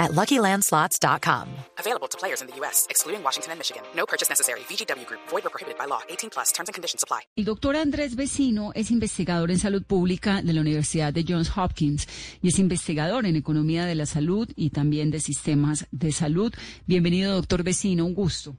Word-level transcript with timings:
at 0.00 0.12
LuckyLandSlots.com. 0.12 1.46
Available 1.78 2.08
to 2.08 2.18
players 2.18 2.40
in 2.40 2.48
the 2.48 2.56
U.S., 2.60 2.86
excluding 2.88 3.22
Washington 3.22 3.52
and 3.52 3.58
Michigan. 3.60 3.82
No 3.94 4.06
purchase 4.06 4.28
necessary. 4.28 4.60
VGW 4.60 5.06
Group. 5.06 5.20
Void 5.28 5.46
or 5.46 5.50
prohibited 5.50 5.78
by 5.78 5.86
law. 5.86 6.00
18 6.08 6.30
plus. 6.30 6.52
Terms 6.52 6.68
and 6.68 6.74
conditions 6.74 7.04
apply. 7.04 7.20
El 7.36 7.44
doctor 7.44 7.76
Andrés 7.76 8.16
Vecino 8.16 8.72
es 8.74 8.90
investigador 8.90 9.50
en 9.50 9.58
salud 9.58 9.84
pública 9.84 10.42
de 10.42 10.52
la 10.52 10.62
Universidad 10.62 11.12
de 11.12 11.24
Johns 11.28 11.56
Hopkins 11.56 12.08
y 12.42 12.48
es 12.48 12.58
investigador 12.58 13.26
en 13.26 13.36
economía 13.36 13.84
de 13.84 13.94
la 13.94 14.06
salud 14.06 14.48
y 14.56 14.70
también 14.70 15.10
de 15.10 15.20
sistemas 15.20 15.86
de 15.92 16.12
salud. 16.12 16.52
Bienvenido, 16.86 17.34
doctor 17.34 17.62
Vecino. 17.62 18.06
Un 18.06 18.14
gusto. 18.14 18.56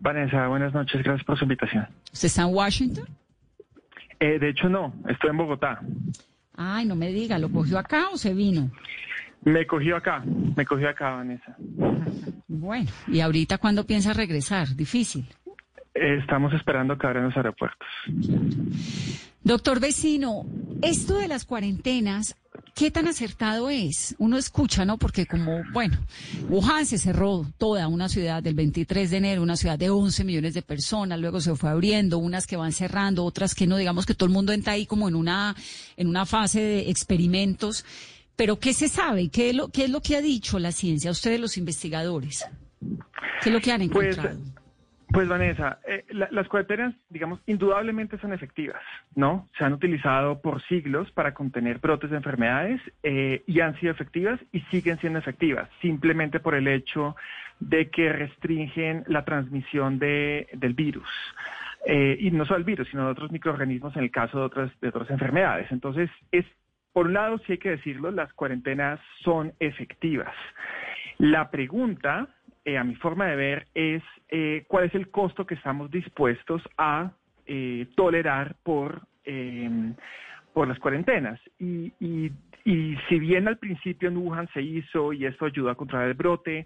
Vanessa, 0.00 0.46
buenas 0.48 0.74
noches. 0.74 1.02
Gracias 1.02 1.24
por 1.24 1.38
su 1.38 1.44
invitación. 1.44 1.88
¿Usted 2.12 2.26
está 2.26 2.42
en 2.42 2.54
Washington? 2.54 3.08
Eh, 4.20 4.38
de 4.38 4.50
hecho, 4.50 4.68
no. 4.68 4.92
Estoy 5.08 5.30
en 5.30 5.36
Bogotá. 5.38 5.80
Ay, 6.56 6.84
no 6.84 6.94
me 6.94 7.08
diga, 7.08 7.38
¿lo 7.38 7.50
cogió 7.50 7.78
acá 7.78 8.10
o 8.12 8.16
se 8.16 8.32
vino? 8.32 8.70
Me 9.44 9.66
cogió 9.66 9.96
acá. 9.96 10.24
Me 10.56 10.64
cogió 10.64 10.88
acá, 10.88 11.10
Vanessa. 11.10 11.56
Bueno, 12.46 12.90
¿y 13.08 13.20
ahorita 13.20 13.58
cuándo 13.58 13.84
piensa 13.84 14.12
regresar? 14.12 14.76
Difícil. 14.76 15.26
Eh, 15.94 16.18
estamos 16.20 16.52
esperando 16.54 16.96
que 16.96 17.06
abran 17.06 17.24
los 17.24 17.36
aeropuertos. 17.36 17.88
Doctor 19.42 19.80
Vecino, 19.80 20.46
esto 20.80 21.18
de 21.18 21.28
las 21.28 21.44
cuarentenas, 21.44 22.36
¿qué 22.74 22.90
tan 22.90 23.06
acertado 23.06 23.70
es? 23.70 24.14
Uno 24.18 24.38
escucha, 24.38 24.84
¿no? 24.84 24.98
Porque 24.98 25.26
como, 25.26 25.62
bueno, 25.72 25.98
Wuhan 26.48 26.86
se 26.86 26.98
cerró 26.98 27.44
toda 27.58 27.86
una 27.88 28.08
ciudad 28.08 28.42
del 28.42 28.54
23 28.54 29.10
de 29.10 29.16
enero, 29.18 29.42
una 29.42 29.56
ciudad 29.56 29.78
de 29.78 29.90
11 29.90 30.24
millones 30.24 30.54
de 30.54 30.62
personas, 30.62 31.20
luego 31.20 31.40
se 31.40 31.54
fue 31.56 31.70
abriendo, 31.70 32.18
unas 32.18 32.46
que 32.46 32.56
van 32.56 32.72
cerrando, 32.72 33.24
otras 33.24 33.54
que 33.54 33.66
no, 33.66 33.76
digamos 33.76 34.06
que 34.06 34.14
todo 34.14 34.26
el 34.26 34.32
mundo 34.32 34.52
entra 34.52 34.72
ahí 34.72 34.86
como 34.86 35.08
en 35.08 35.14
una, 35.14 35.54
en 35.96 36.08
una 36.08 36.24
fase 36.24 36.60
de 36.60 36.90
experimentos. 36.90 37.84
Pero 38.36 38.58
¿qué 38.58 38.72
se 38.72 38.88
sabe? 38.88 39.30
¿Qué 39.30 39.50
es 39.50 39.56
lo, 39.56 39.68
qué 39.68 39.84
es 39.84 39.90
lo 39.90 40.00
que 40.00 40.16
ha 40.16 40.20
dicho 40.22 40.58
la 40.58 40.72
ciencia, 40.72 41.10
ustedes 41.10 41.40
los 41.40 41.56
investigadores? 41.56 42.44
¿Qué 43.42 43.48
es 43.50 43.52
lo 43.52 43.60
que 43.60 43.72
han 43.72 43.88
Pues, 43.90 44.16
encontrado? 44.18 44.40
pues 45.12 45.28
Vanessa, 45.28 45.78
eh, 45.86 46.04
la- 46.10 46.28
las 46.32 46.48
cuarentenas, 46.48 46.94
digamos, 47.08 47.38
indudablemente 47.46 48.18
son 48.18 48.32
efectivas, 48.32 48.82
¿no? 49.14 49.48
Se 49.56 49.64
han 49.64 49.72
utilizado 49.72 50.40
por 50.42 50.60
siglos 50.66 51.08
para 51.12 51.32
contener 51.34 51.78
brotes 51.78 52.10
de 52.10 52.16
enfermedades 52.16 52.80
eh, 53.04 53.44
y 53.46 53.60
han 53.60 53.78
sido 53.78 53.92
efectivas 53.92 54.40
y 54.50 54.60
siguen 54.72 54.98
siendo 54.98 55.20
efectivas, 55.20 55.68
simplemente 55.80 56.40
por 56.40 56.56
el 56.56 56.66
hecho 56.66 57.14
de 57.60 57.90
que 57.90 58.12
restringen 58.12 59.04
la 59.06 59.24
transmisión 59.24 60.00
de, 60.00 60.48
del 60.54 60.74
virus. 60.74 61.06
Eh, 61.86 62.16
y 62.18 62.30
no 62.32 62.44
solo 62.46 62.58
el 62.58 62.64
virus, 62.64 62.88
sino 62.90 63.04
de 63.04 63.12
otros 63.12 63.30
microorganismos 63.30 63.94
en 63.94 64.02
el 64.02 64.10
caso 64.10 64.38
de 64.38 64.44
otras, 64.46 64.72
de 64.80 64.88
otras 64.88 65.08
enfermedades. 65.10 65.70
Entonces, 65.70 66.10
es, 66.32 66.44
por 66.94 67.06
un 67.08 67.12
lado, 67.14 67.38
sí 67.40 67.52
hay 67.52 67.58
que 67.58 67.70
decirlo, 67.70 68.10
las 68.12 68.32
cuarentenas 68.34 69.00
son 69.24 69.52
efectivas. 69.58 70.32
La 71.18 71.50
pregunta, 71.50 72.28
eh, 72.64 72.78
a 72.78 72.84
mi 72.84 72.94
forma 72.94 73.26
de 73.26 73.36
ver, 73.36 73.66
es 73.74 74.02
eh, 74.30 74.64
cuál 74.68 74.84
es 74.84 74.94
el 74.94 75.10
costo 75.10 75.44
que 75.44 75.54
estamos 75.56 75.90
dispuestos 75.90 76.62
a 76.78 77.10
eh, 77.46 77.86
tolerar 77.96 78.54
por, 78.62 79.02
eh, 79.24 79.92
por 80.52 80.68
las 80.68 80.78
cuarentenas. 80.78 81.38
Y, 81.58 81.92
y- 82.00 82.32
y 82.64 82.96
si 83.10 83.18
bien 83.18 83.46
al 83.46 83.58
principio 83.58 84.08
en 84.08 84.16
Wuhan 84.16 84.48
se 84.54 84.62
hizo 84.62 85.12
y 85.12 85.26
esto 85.26 85.44
ayudó 85.44 85.68
a 85.68 85.74
controlar 85.74 86.08
el 86.08 86.14
brote, 86.14 86.64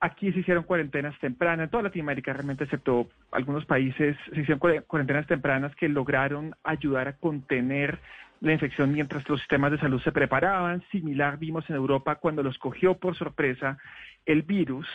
aquí 0.00 0.32
se 0.32 0.40
hicieron 0.40 0.64
cuarentenas 0.64 1.18
tempranas, 1.18 1.64
en 1.64 1.70
toda 1.70 1.84
Latinoamérica 1.84 2.32
realmente, 2.32 2.64
excepto 2.64 3.08
algunos 3.32 3.66
países, 3.66 4.16
se 4.32 4.40
hicieron 4.40 4.58
cuare- 4.58 4.84
cuarentenas 4.86 5.26
tempranas 5.26 5.74
que 5.76 5.88
lograron 5.88 6.54
ayudar 6.64 7.08
a 7.08 7.16
contener 7.16 7.98
la 8.40 8.54
infección 8.54 8.92
mientras 8.92 9.28
los 9.28 9.38
sistemas 9.40 9.70
de 9.70 9.78
salud 9.78 10.00
se 10.00 10.12
preparaban. 10.12 10.82
Similar 10.90 11.38
vimos 11.38 11.68
en 11.68 11.76
Europa 11.76 12.16
cuando 12.16 12.42
los 12.42 12.56
cogió 12.58 12.94
por 12.94 13.14
sorpresa 13.14 13.76
el 14.24 14.42
virus. 14.42 14.88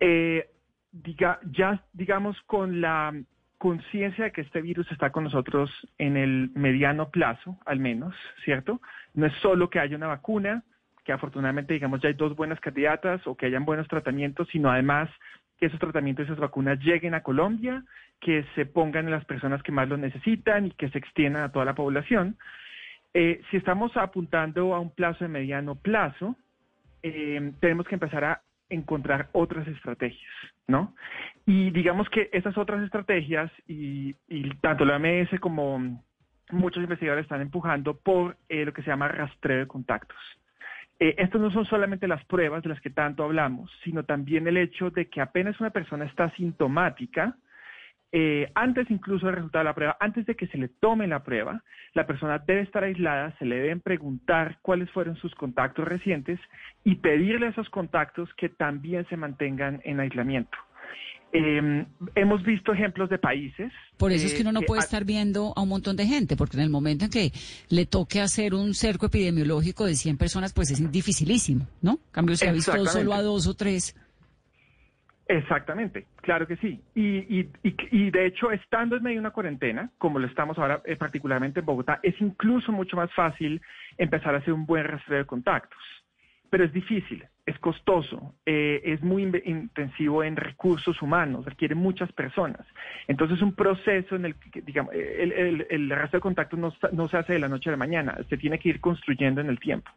Eh, 0.00 0.48
diga, 0.90 1.38
ya, 1.50 1.82
digamos, 1.92 2.40
con 2.42 2.80
la 2.80 3.12
conciencia 3.58 4.24
de 4.24 4.32
que 4.32 4.40
este 4.42 4.62
virus 4.62 4.90
está 4.90 5.10
con 5.10 5.24
nosotros 5.24 5.70
en 5.98 6.16
el 6.16 6.50
mediano 6.54 7.10
plazo, 7.10 7.58
al 7.66 7.80
menos, 7.80 8.14
¿cierto? 8.44 8.80
No 9.14 9.26
es 9.26 9.32
solo 9.34 9.68
que 9.68 9.80
haya 9.80 9.96
una 9.96 10.06
vacuna, 10.06 10.62
que 11.06 11.12
afortunadamente, 11.12 11.72
digamos, 11.72 12.00
ya 12.00 12.08
hay 12.08 12.14
dos 12.14 12.34
buenas 12.34 12.58
candidatas 12.58 13.24
o 13.28 13.36
que 13.36 13.46
hayan 13.46 13.64
buenos 13.64 13.86
tratamientos, 13.86 14.48
sino 14.50 14.70
además 14.70 15.08
que 15.56 15.66
esos 15.66 15.78
tratamientos 15.78 16.24
y 16.24 16.26
esas 16.26 16.40
vacunas 16.40 16.80
lleguen 16.80 17.14
a 17.14 17.22
Colombia, 17.22 17.84
que 18.20 18.44
se 18.56 18.66
pongan 18.66 19.04
en 19.06 19.12
las 19.12 19.24
personas 19.24 19.62
que 19.62 19.70
más 19.70 19.88
lo 19.88 19.96
necesitan 19.96 20.66
y 20.66 20.70
que 20.72 20.90
se 20.90 20.98
extiendan 20.98 21.44
a 21.44 21.52
toda 21.52 21.64
la 21.64 21.76
población. 21.76 22.36
Eh, 23.14 23.40
si 23.50 23.56
estamos 23.56 23.96
apuntando 23.96 24.74
a 24.74 24.80
un 24.80 24.90
plazo 24.90 25.24
de 25.24 25.28
mediano 25.28 25.76
plazo, 25.76 26.34
eh, 27.04 27.52
tenemos 27.60 27.86
que 27.86 27.94
empezar 27.94 28.24
a 28.24 28.42
encontrar 28.68 29.28
otras 29.30 29.66
estrategias, 29.68 30.32
¿no? 30.66 30.92
Y 31.46 31.70
digamos 31.70 32.10
que 32.10 32.28
esas 32.32 32.58
otras 32.58 32.82
estrategias, 32.82 33.50
y, 33.68 34.14
tanto 34.60 34.84
la 34.84 34.96
OMS 34.96 35.38
como 35.38 36.02
muchos 36.50 36.82
investigadores 36.82 37.24
están 37.24 37.42
empujando 37.42 37.96
por 37.96 38.36
eh, 38.48 38.64
lo 38.64 38.72
que 38.72 38.82
se 38.82 38.88
llama 38.88 39.06
rastreo 39.06 39.60
de 39.60 39.66
contactos. 39.68 40.18
Eh, 40.98 41.14
estos 41.18 41.40
no 41.40 41.50
son 41.50 41.66
solamente 41.66 42.08
las 42.08 42.24
pruebas 42.24 42.62
de 42.62 42.70
las 42.70 42.80
que 42.80 42.90
tanto 42.90 43.22
hablamos, 43.22 43.70
sino 43.84 44.04
también 44.04 44.46
el 44.46 44.56
hecho 44.56 44.90
de 44.90 45.08
que 45.08 45.20
apenas 45.20 45.60
una 45.60 45.70
persona 45.70 46.06
está 46.06 46.30
sintomática, 46.36 47.36
eh, 48.12 48.50
antes 48.54 48.90
incluso 48.90 49.26
del 49.26 49.36
resultado 49.36 49.64
de 49.64 49.68
la 49.68 49.74
prueba, 49.74 49.96
antes 50.00 50.24
de 50.24 50.36
que 50.36 50.46
se 50.46 50.56
le 50.56 50.68
tome 50.68 51.06
la 51.06 51.22
prueba, 51.22 51.62
la 51.92 52.06
persona 52.06 52.38
debe 52.38 52.62
estar 52.62 52.82
aislada, 52.82 53.36
se 53.38 53.44
le 53.44 53.56
deben 53.56 53.80
preguntar 53.80 54.58
cuáles 54.62 54.90
fueron 54.90 55.16
sus 55.16 55.34
contactos 55.34 55.86
recientes 55.86 56.40
y 56.82 56.94
pedirle 56.94 57.46
a 57.46 57.50
esos 57.50 57.68
contactos 57.68 58.32
que 58.34 58.48
también 58.48 59.06
se 59.08 59.18
mantengan 59.18 59.82
en 59.84 60.00
aislamiento. 60.00 60.56
Eh, 61.32 61.84
hemos 62.14 62.42
visto 62.44 62.72
ejemplos 62.72 63.10
de 63.10 63.18
países. 63.18 63.70
Por 63.98 64.12
eso 64.12 64.26
es 64.26 64.32
que 64.34 64.38
eh, 64.38 64.42
uno 64.42 64.52
no 64.52 64.62
puede 64.62 64.80
ha- 64.80 64.84
estar 64.84 65.04
viendo 65.04 65.52
a 65.56 65.62
un 65.62 65.68
montón 65.68 65.96
de 65.96 66.06
gente, 66.06 66.36
porque 66.36 66.56
en 66.56 66.62
el 66.62 66.70
momento 66.70 67.04
en 67.06 67.10
que 67.10 67.32
le 67.68 67.84
toque 67.86 68.20
hacer 68.20 68.54
un 68.54 68.72
cerco 68.74 69.06
epidemiológico 69.06 69.84
de 69.84 69.94
100 69.96 70.16
personas, 70.16 70.52
pues 70.54 70.70
es 70.70 70.90
dificilísimo, 70.90 71.66
¿no? 71.82 71.92
En 71.92 72.12
cambio, 72.12 72.36
se 72.36 72.48
ha 72.48 72.52
visto 72.52 72.72
solo 72.86 73.12
a 73.12 73.22
dos 73.22 73.46
o 73.46 73.54
tres. 73.54 73.94
Exactamente, 75.28 76.06
claro 76.22 76.46
que 76.46 76.56
sí. 76.58 76.80
Y, 76.94 77.40
y, 77.40 77.50
y, 77.64 77.74
y 77.90 78.10
de 78.12 78.26
hecho, 78.26 78.52
estando 78.52 78.96
en 78.96 79.02
medio 79.02 79.16
de 79.16 79.20
una 79.20 79.32
cuarentena, 79.32 79.90
como 79.98 80.20
lo 80.20 80.26
estamos 80.28 80.56
ahora, 80.56 80.80
eh, 80.84 80.94
particularmente 80.94 81.58
en 81.60 81.66
Bogotá, 81.66 81.98
es 82.04 82.14
incluso 82.20 82.70
mucho 82.70 82.96
más 82.96 83.12
fácil 83.12 83.60
empezar 83.98 84.34
a 84.36 84.38
hacer 84.38 84.52
un 84.52 84.66
buen 84.66 84.84
rastreo 84.84 85.18
de 85.18 85.26
contactos. 85.26 85.80
Pero 86.48 86.64
es 86.64 86.72
difícil, 86.72 87.24
es 87.46 87.58
costoso, 87.60 88.34
eh, 88.44 88.82
es 88.84 89.02
muy 89.02 89.22
intensivo 89.22 90.24
en 90.24 90.34
recursos 90.34 91.00
humanos, 91.00 91.44
requiere 91.44 91.76
muchas 91.76 92.10
personas. 92.12 92.66
Entonces, 93.06 93.40
un 93.40 93.54
proceso 93.54 94.16
en 94.16 94.26
el 94.26 94.34
que, 94.34 94.60
digamos, 94.62 94.92
el, 94.92 95.32
el, 95.32 95.66
el 95.70 95.90
rastreo 95.90 96.18
de 96.18 96.22
contactos 96.22 96.58
no, 96.58 96.74
no 96.92 97.08
se 97.08 97.16
hace 97.16 97.34
de 97.34 97.38
la 97.38 97.48
noche 97.48 97.70
a 97.70 97.72
la 97.72 97.76
mañana, 97.76 98.18
se 98.28 98.36
tiene 98.36 98.58
que 98.58 98.70
ir 98.70 98.80
construyendo 98.80 99.40
en 99.40 99.48
el 99.48 99.60
tiempo. 99.60 99.90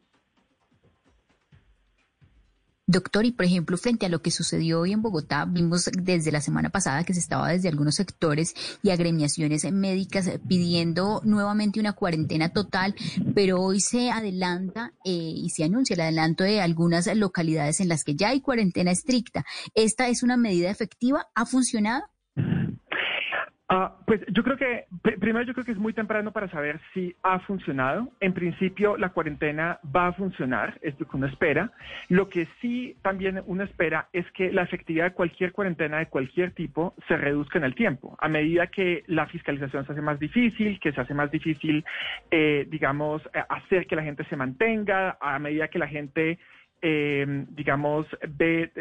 Doctor, 2.91 3.23
y 3.23 3.31
por 3.31 3.45
ejemplo, 3.45 3.77
frente 3.77 4.07
a 4.07 4.09
lo 4.09 4.23
que 4.23 4.31
sucedió 4.31 4.79
hoy 4.79 4.93
en 4.93 5.03
Bogotá, 5.03 5.45
vimos 5.45 5.91
desde 5.93 6.31
la 6.31 6.41
semana 6.41 6.71
pasada 6.71 7.03
que 7.03 7.13
se 7.13 7.19
estaba 7.19 7.49
desde 7.49 7.69
algunos 7.69 7.93
sectores 7.93 8.55
y 8.81 8.89
agremiaciones 8.89 9.71
médicas 9.71 10.27
pidiendo 10.47 11.21
nuevamente 11.23 11.79
una 11.79 11.93
cuarentena 11.93 12.49
total, 12.49 12.95
pero 13.35 13.61
hoy 13.61 13.79
se 13.79 14.09
adelanta 14.09 14.93
eh, 15.05 15.11
y 15.11 15.51
se 15.51 15.65
anuncia 15.65 15.93
el 15.93 16.01
adelanto 16.01 16.43
de 16.43 16.61
algunas 16.61 17.05
localidades 17.15 17.79
en 17.79 17.89
las 17.89 18.03
que 18.03 18.15
ya 18.15 18.29
hay 18.29 18.41
cuarentena 18.41 18.89
estricta. 18.89 19.45
¿Esta 19.75 20.07
es 20.07 20.23
una 20.23 20.35
medida 20.35 20.71
efectiva? 20.71 21.27
¿Ha 21.35 21.45
funcionado? 21.45 22.05
Ah, 23.71 23.93
pues 24.07 24.19
yo 24.33 24.43
creo 24.43 24.57
que, 24.57 24.85
pr- 25.03 25.19
primero 25.19 25.45
yo 25.45 25.53
creo 25.53 25.63
que 25.63 25.73
es 25.73 25.77
muy 25.77 25.93
temprano 25.93 26.31
para 26.31 26.49
saber 26.49 26.79
si 26.91 27.15
ha 27.21 27.37
funcionado. 27.41 28.11
En 28.19 28.33
principio 28.33 28.97
la 28.97 29.09
cuarentena 29.09 29.79
va 29.95 30.07
a 30.07 30.13
funcionar, 30.13 30.79
es 30.81 30.99
lo 30.99 31.07
que 31.07 31.15
uno 31.17 31.27
espera. 31.27 31.71
Lo 32.07 32.29
que 32.29 32.47
sí 32.61 32.95
también 33.03 33.43
uno 33.45 33.61
espera 33.63 34.07
es 34.11 34.25
que 34.31 34.51
la 34.51 34.63
efectividad 34.63 35.05
de 35.05 35.13
cualquier 35.13 35.51
cuarentena 35.51 35.99
de 35.99 36.07
cualquier 36.07 36.49
tipo 36.51 36.95
se 37.07 37.15
reduzca 37.15 37.59
en 37.59 37.65
el 37.65 37.75
tiempo. 37.75 38.17
A 38.19 38.27
medida 38.27 38.65
que 38.67 39.03
la 39.05 39.27
fiscalización 39.27 39.85
se 39.85 39.91
hace 39.91 40.01
más 40.01 40.19
difícil, 40.19 40.79
que 40.79 40.91
se 40.91 41.01
hace 41.01 41.13
más 41.13 41.29
difícil, 41.29 41.85
eh, 42.31 42.65
digamos, 42.71 43.21
eh, 43.35 43.43
hacer 43.49 43.85
que 43.85 43.95
la 43.95 44.01
gente 44.03 44.23
se 44.25 44.35
mantenga, 44.35 45.17
a 45.21 45.37
medida 45.37 45.67
que 45.67 45.77
la 45.77 45.87
gente 45.87 46.39
eh, 46.81 47.45
digamos, 47.49 48.05
ve, 48.27 48.71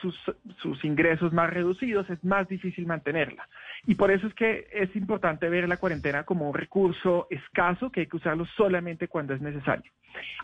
sus, 0.00 0.18
sus 0.58 0.84
ingresos 0.84 1.32
más 1.32 1.50
reducidos, 1.50 2.08
es 2.10 2.22
más 2.24 2.48
difícil 2.48 2.86
mantenerla. 2.86 3.48
Y 3.86 3.94
por 3.94 4.10
eso 4.10 4.26
es 4.26 4.34
que 4.34 4.66
es 4.72 4.94
importante 4.96 5.48
ver 5.48 5.68
la 5.68 5.76
cuarentena 5.76 6.24
como 6.24 6.48
un 6.48 6.54
recurso 6.54 7.26
escaso 7.30 7.90
que 7.90 8.00
hay 8.00 8.06
que 8.06 8.16
usarlo 8.16 8.46
solamente 8.56 9.08
cuando 9.08 9.34
es 9.34 9.40
necesario. 9.40 9.90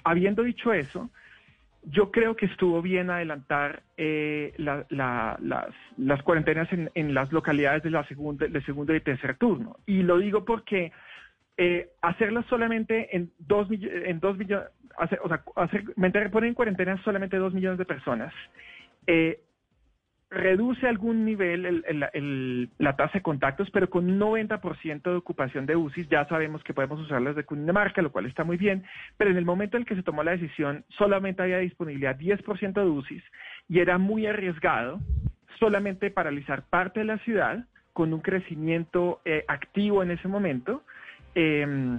Habiendo 0.04 0.42
dicho 0.42 0.72
eso, 0.72 1.10
yo 1.84 2.10
creo 2.10 2.36
que 2.36 2.46
estuvo 2.46 2.82
bien 2.82 3.10
adelantar 3.10 3.82
eh, 3.96 4.52
la, 4.56 4.84
la, 4.90 5.38
las, 5.40 5.74
las, 5.96 6.22
cuarentenas 6.22 6.70
en, 6.72 6.90
en, 6.94 7.14
las 7.14 7.32
localidades 7.32 7.82
de 7.82 7.90
la 7.90 8.04
segunda, 8.04 8.46
segundo 8.66 8.94
y 8.94 9.00
tercer 9.00 9.36
turno. 9.36 9.76
Y 9.86 10.02
lo 10.02 10.18
digo 10.18 10.44
porque 10.44 10.92
eh, 11.56 11.88
hacerlas 12.02 12.46
solamente 12.46 13.16
en 13.16 13.32
dos, 13.38 13.68
en 13.70 14.20
dos 14.20 14.36
millones, 14.38 14.68
hacer, 14.98 15.20
o 15.22 15.28
sea, 15.28 15.42
hacer, 15.56 15.84
poner 16.30 16.48
en 16.48 16.54
cuarentena 16.54 17.00
solamente 17.02 17.36
dos 17.36 17.54
millones 17.54 17.78
de 17.78 17.84
personas, 17.84 18.32
eh, 19.06 19.40
reduce 20.30 20.86
algún 20.86 21.24
nivel 21.24 21.64
el, 21.64 21.84
el, 21.86 22.06
el, 22.12 22.70
la 22.78 22.96
tasa 22.96 23.14
de 23.14 23.22
contactos, 23.22 23.70
pero 23.70 23.88
con 23.88 24.10
un 24.10 24.20
90% 24.20 25.02
de 25.02 25.16
ocupación 25.16 25.64
de 25.64 25.76
UCI 25.76 26.06
ya 26.08 26.26
sabemos 26.26 26.62
que 26.62 26.74
podemos 26.74 27.00
usarlas 27.00 27.34
de 27.34 27.44
Cundinamarca, 27.44 28.02
lo 28.02 28.12
cual 28.12 28.26
está 28.26 28.44
muy 28.44 28.58
bien, 28.58 28.84
pero 29.16 29.30
en 29.30 29.38
el 29.38 29.46
momento 29.46 29.76
en 29.76 29.84
que 29.84 29.94
se 29.94 30.02
tomó 30.02 30.22
la 30.22 30.32
decisión 30.32 30.84
solamente 30.90 31.42
había 31.42 31.58
disponibilidad 31.58 32.18
10% 32.18 32.72
de 32.74 32.88
UCI 32.88 33.22
y 33.68 33.78
era 33.80 33.96
muy 33.96 34.26
arriesgado 34.26 35.00
solamente 35.58 36.10
paralizar 36.10 36.62
parte 36.68 37.00
de 37.00 37.06
la 37.06 37.18
ciudad 37.18 37.64
con 37.94 38.12
un 38.12 38.20
crecimiento 38.20 39.20
eh, 39.24 39.44
activo 39.48 40.02
en 40.02 40.10
ese 40.10 40.28
momento. 40.28 40.82
Eh, 41.34 41.98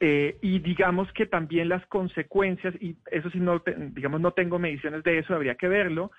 eh, 0.00 0.36
y 0.42 0.58
digamos 0.58 1.10
que 1.12 1.26
también 1.26 1.68
las 1.68 1.84
consecuencias, 1.86 2.74
y 2.80 2.96
eso 3.10 3.30
sí, 3.30 3.40
no, 3.40 3.62
digamos, 3.92 4.20
no 4.20 4.32
tengo 4.32 4.58
mediciones 4.58 5.02
de 5.02 5.18
eso, 5.18 5.34
habría 5.34 5.54
que 5.54 5.68
verlo, 5.68 6.10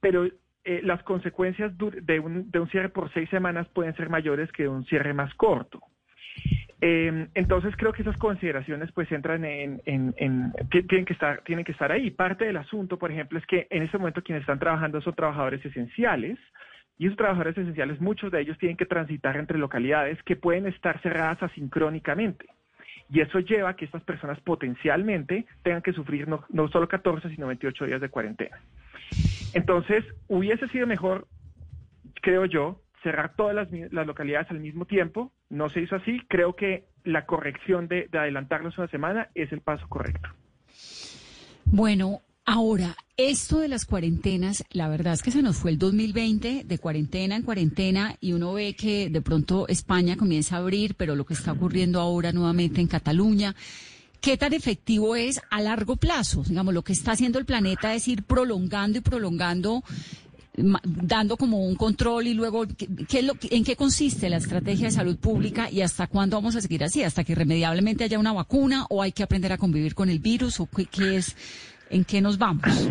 pero 0.00 0.26
eh, 0.64 0.80
las 0.82 1.02
consecuencias 1.02 1.72
de 1.78 2.20
un, 2.20 2.50
de 2.50 2.60
un, 2.60 2.68
cierre 2.70 2.90
por 2.90 3.12
seis 3.12 3.28
semanas 3.30 3.66
pueden 3.68 3.96
ser 3.96 4.10
mayores 4.10 4.52
que 4.52 4.68
un 4.68 4.84
cierre 4.84 5.14
más 5.14 5.34
corto. 5.34 5.80
Eh, 6.80 7.28
entonces 7.34 7.74
creo 7.76 7.92
que 7.92 8.02
esas 8.02 8.16
consideraciones 8.16 8.90
pues 8.92 9.10
entran 9.12 9.44
en, 9.44 9.80
en, 9.86 10.14
en, 10.18 10.52
tienen 10.88 11.04
que 11.04 11.12
estar 11.12 11.42
tienen 11.44 11.64
que 11.64 11.72
estar 11.72 11.90
ahí. 11.90 12.10
Parte 12.10 12.44
del 12.44 12.56
asunto, 12.56 12.98
por 12.98 13.10
ejemplo, 13.10 13.38
es 13.38 13.46
que 13.46 13.66
en 13.70 13.82
este 13.82 13.98
momento 13.98 14.22
quienes 14.22 14.42
están 14.42 14.58
trabajando 14.58 15.00
son 15.00 15.14
trabajadores 15.14 15.64
esenciales 15.64 16.38
y 16.98 17.06
esos 17.06 17.16
trabajadores 17.16 17.56
esenciales, 17.56 18.00
muchos 18.00 18.30
de 18.30 18.40
ellos 18.40 18.58
tienen 18.58 18.76
que 18.76 18.86
transitar 18.86 19.36
entre 19.36 19.58
localidades 19.58 20.22
que 20.24 20.36
pueden 20.36 20.66
estar 20.66 21.00
cerradas 21.02 21.42
asincrónicamente. 21.42 22.46
Y 23.12 23.20
eso 23.20 23.40
lleva 23.40 23.70
a 23.70 23.76
que 23.76 23.84
estas 23.84 24.02
personas 24.02 24.40
potencialmente 24.40 25.44
tengan 25.62 25.82
que 25.82 25.92
sufrir 25.92 26.26
no, 26.26 26.44
no 26.48 26.68
solo 26.68 26.88
14, 26.88 27.28
sino 27.28 27.46
28 27.46 27.84
días 27.84 28.00
de 28.00 28.08
cuarentena. 28.08 28.58
Entonces, 29.52 30.02
hubiese 30.28 30.66
sido 30.68 30.86
mejor, 30.86 31.28
creo 32.22 32.46
yo, 32.46 32.80
cerrar 33.02 33.34
todas 33.36 33.54
las, 33.54 33.68
las, 33.92 34.06
localidades 34.06 34.50
al 34.50 34.60
mismo 34.60 34.86
tiempo. 34.86 35.30
No 35.50 35.68
se 35.68 35.80
hizo 35.80 35.96
así. 35.96 36.22
Creo 36.28 36.56
que 36.56 36.84
la 37.04 37.26
corrección 37.26 37.86
de, 37.86 38.08
de 38.10 38.18
adelantarlos 38.18 38.78
una 38.78 38.88
semana 38.88 39.28
es 39.34 39.52
el 39.52 39.60
paso 39.60 39.86
correcto. 39.90 40.30
Bueno, 41.66 42.22
Ahora, 42.44 42.96
esto 43.16 43.60
de 43.60 43.68
las 43.68 43.84
cuarentenas, 43.84 44.64
la 44.72 44.88
verdad 44.88 45.14
es 45.14 45.22
que 45.22 45.30
se 45.30 45.42
nos 45.42 45.56
fue 45.56 45.70
el 45.70 45.78
2020 45.78 46.64
de 46.64 46.78
cuarentena 46.78 47.36
en 47.36 47.42
cuarentena 47.42 48.16
y 48.20 48.32
uno 48.32 48.52
ve 48.54 48.74
que 48.74 49.08
de 49.10 49.22
pronto 49.22 49.68
España 49.68 50.16
comienza 50.16 50.56
a 50.56 50.58
abrir, 50.58 50.96
pero 50.96 51.14
lo 51.14 51.24
que 51.24 51.34
está 51.34 51.52
ocurriendo 51.52 52.00
ahora 52.00 52.32
nuevamente 52.32 52.80
en 52.80 52.88
Cataluña, 52.88 53.54
¿qué 54.20 54.36
tan 54.36 54.54
efectivo 54.54 55.14
es 55.14 55.40
a 55.50 55.60
largo 55.60 55.94
plazo? 55.94 56.42
Digamos, 56.42 56.74
lo 56.74 56.82
que 56.82 56.92
está 56.92 57.12
haciendo 57.12 57.38
el 57.38 57.44
planeta 57.44 57.94
es 57.94 58.08
ir 58.08 58.24
prolongando 58.24 58.98
y 58.98 59.02
prolongando 59.02 59.84
dando 60.54 61.38
como 61.38 61.64
un 61.64 61.76
control 61.76 62.26
y 62.26 62.34
luego 62.34 62.66
¿qué, 62.66 63.20
es 63.20 63.24
lo, 63.24 63.34
en 63.40 63.64
qué 63.64 63.74
consiste 63.74 64.28
la 64.28 64.36
estrategia 64.36 64.86
de 64.86 64.92
salud 64.92 65.16
pública 65.16 65.70
y 65.70 65.80
hasta 65.80 66.08
cuándo 66.08 66.36
vamos 66.36 66.56
a 66.56 66.60
seguir 66.60 66.84
así, 66.84 67.02
hasta 67.02 67.24
que 67.24 67.32
irremediablemente 67.32 68.04
haya 68.04 68.18
una 68.18 68.34
vacuna 68.34 68.84
o 68.90 69.00
hay 69.00 69.12
que 69.12 69.22
aprender 69.22 69.52
a 69.52 69.58
convivir 69.58 69.94
con 69.94 70.10
el 70.10 70.18
virus 70.18 70.60
o 70.60 70.66
qué, 70.66 70.84
qué 70.84 71.16
es 71.16 71.36
¿En 71.92 72.04
qué 72.04 72.22
nos 72.22 72.38
vamos? 72.38 72.90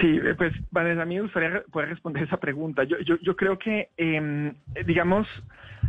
Sí, 0.00 0.20
pues 0.36 0.52
Vanessa, 0.70 1.02
a 1.02 1.04
mí 1.04 1.16
me 1.16 1.22
gustaría 1.22 1.62
poder 1.72 1.88
responder 1.88 2.22
esa 2.22 2.36
pregunta. 2.36 2.84
Yo, 2.84 3.36
creo 3.36 3.58
que, 3.58 3.90
eh, 3.96 4.52
digamos, 4.86 5.26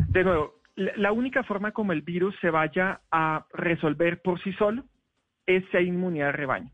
de 0.07 0.23
nuevo, 0.23 0.55
la 0.75 1.11
única 1.11 1.43
forma 1.43 1.71
como 1.71 1.91
el 1.91 2.01
virus 2.01 2.35
se 2.41 2.49
vaya 2.49 3.01
a 3.11 3.45
resolver 3.53 4.21
por 4.21 4.41
sí 4.41 4.53
solo 4.53 4.85
es 5.45 5.63
si 5.71 5.77
inmunidad 5.77 6.27
de 6.27 6.31
rebaño. 6.33 6.71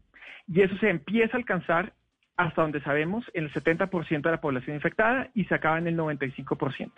Y 0.48 0.62
eso 0.62 0.76
se 0.78 0.90
empieza 0.90 1.36
a 1.36 1.40
alcanzar 1.40 1.94
hasta 2.38 2.62
donde 2.62 2.82
sabemos 2.82 3.26
en 3.34 3.46
el 3.46 3.54
70% 3.54 4.22
de 4.22 4.32
la 4.32 4.42
población 4.42 4.76
infectada 4.76 5.30
y 5.34 5.46
se 5.46 5.56
acaba 5.56 5.78
en 5.78 5.88
el 5.88 5.98
95%. 5.98 6.92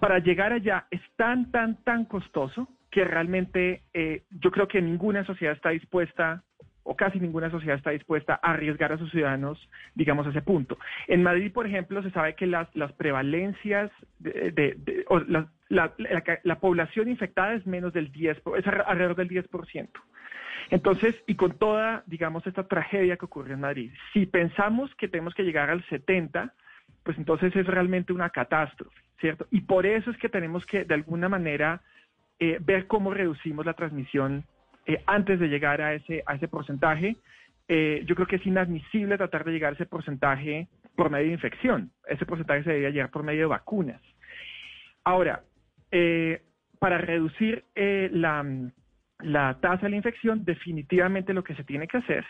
Para 0.00 0.18
llegar 0.18 0.52
allá 0.52 0.86
es 0.90 1.00
tan, 1.16 1.50
tan, 1.50 1.82
tan 1.82 2.04
costoso 2.04 2.68
que 2.90 3.04
realmente 3.04 3.82
eh, 3.94 4.22
yo 4.30 4.50
creo 4.50 4.68
que 4.68 4.80
ninguna 4.80 5.24
sociedad 5.24 5.54
está 5.54 5.70
dispuesta 5.70 6.42
o 6.84 6.96
casi 6.96 7.20
ninguna 7.20 7.50
sociedad 7.50 7.76
está 7.76 7.90
dispuesta 7.90 8.40
a 8.42 8.52
arriesgar 8.52 8.92
a 8.92 8.98
sus 8.98 9.10
ciudadanos, 9.10 9.68
digamos, 9.94 10.26
a 10.26 10.30
ese 10.30 10.42
punto. 10.42 10.78
En 11.06 11.22
Madrid, 11.22 11.52
por 11.52 11.66
ejemplo, 11.66 12.02
se 12.02 12.10
sabe 12.10 12.34
que 12.34 12.46
las, 12.46 12.74
las 12.74 12.92
prevalencias 12.92 13.90
de, 14.18 15.04
o 15.08 15.20
la, 15.20 15.48
la, 15.68 15.92
la, 16.42 16.60
población 16.60 17.08
infectada 17.08 17.54
es 17.54 17.66
menos 17.66 17.92
del 17.92 18.10
10, 18.10 18.42
es 18.58 18.66
alrededor 18.66 19.16
del 19.16 19.28
10%. 19.28 19.88
Entonces, 20.70 21.14
y 21.26 21.34
con 21.34 21.58
toda, 21.58 22.02
digamos, 22.06 22.46
esta 22.46 22.66
tragedia 22.66 23.16
que 23.16 23.26
ocurrió 23.26 23.54
en 23.54 23.60
Madrid, 23.60 23.92
si 24.12 24.26
pensamos 24.26 24.94
que 24.94 25.08
tenemos 25.08 25.34
que 25.34 25.42
llegar 25.42 25.70
al 25.70 25.84
70, 25.84 26.52
pues 27.02 27.18
entonces 27.18 27.54
es 27.54 27.66
realmente 27.66 28.12
una 28.12 28.30
catástrofe, 28.30 29.00
¿cierto? 29.20 29.46
Y 29.50 29.62
por 29.62 29.86
eso 29.86 30.10
es 30.10 30.16
que 30.16 30.28
tenemos 30.28 30.64
que, 30.66 30.84
de 30.84 30.94
alguna 30.94 31.28
manera, 31.28 31.82
eh, 32.38 32.58
ver 32.60 32.86
cómo 32.86 33.12
reducimos 33.12 33.66
la 33.66 33.74
transmisión 33.74 34.44
eh, 34.86 35.02
antes 35.06 35.38
de 35.38 35.48
llegar 35.48 35.80
a 35.80 35.94
ese, 35.94 36.22
a 36.26 36.34
ese 36.34 36.48
porcentaje. 36.48 37.16
Eh, 37.68 38.02
yo 38.06 38.14
creo 38.14 38.26
que 38.26 38.36
es 38.36 38.46
inadmisible 38.46 39.16
tratar 39.16 39.44
de 39.44 39.52
llegar 39.52 39.72
a 39.72 39.74
ese 39.74 39.86
porcentaje 39.86 40.68
por 40.96 41.10
medio 41.10 41.28
de 41.28 41.34
infección. 41.34 41.90
Ese 42.06 42.26
porcentaje 42.26 42.64
se 42.64 42.70
debería 42.70 42.90
llegar 42.90 43.10
por 43.10 43.22
medio 43.22 43.42
de 43.42 43.46
vacunas. 43.46 44.00
Ahora, 45.04 45.42
eh, 45.90 46.42
para 46.78 46.98
reducir 46.98 47.64
la, 47.74 48.44
la 49.20 49.58
tasa 49.60 49.82
de 49.82 49.90
la 49.90 49.96
infección, 49.96 50.44
definitivamente 50.44 51.32
lo 51.32 51.44
que 51.44 51.54
se 51.54 51.64
tiene 51.64 51.86
que 51.86 51.98
hacer 51.98 52.24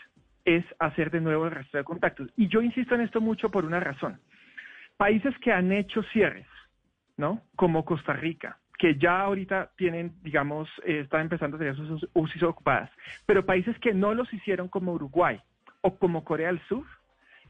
es 0.45 0.63
hacer 0.79 1.09
de 1.09 1.21
nuevo 1.21 1.45
el 1.45 1.51
resto 1.51 1.77
de 1.77 1.83
contactos. 1.83 2.29
Y 2.37 2.47
yo 2.47 2.61
insisto 2.61 2.95
en 2.95 3.01
esto 3.01 3.19
mucho 3.19 3.49
por 3.49 3.65
una 3.65 3.79
razón. 3.79 4.19
Países 4.97 5.35
que 5.39 5.51
han 5.51 5.71
hecho 5.71 6.03
cierres, 6.11 6.47
¿no? 7.17 7.41
Como 7.55 7.85
Costa 7.85 8.13
Rica, 8.13 8.59
que 8.83 8.97
ya 8.97 9.21
ahorita 9.21 9.71
tienen, 9.77 10.11
digamos, 10.23 10.67
eh, 10.85 10.99
están 11.05 11.21
empezando 11.21 11.55
a 11.55 11.59
tener 11.59 11.73
sus 11.73 12.05
UCIs 12.11 12.43
ocupadas, 12.43 12.89
pero 13.25 13.45
países 13.45 13.79
que 13.79 13.93
no 13.93 14.13
los 14.13 14.27
hicieron 14.33 14.67
como 14.67 14.91
Uruguay 14.91 15.39
o 15.79 15.95
como 15.95 16.25
Corea 16.25 16.47
del 16.47 16.59
Sur, 16.67 16.83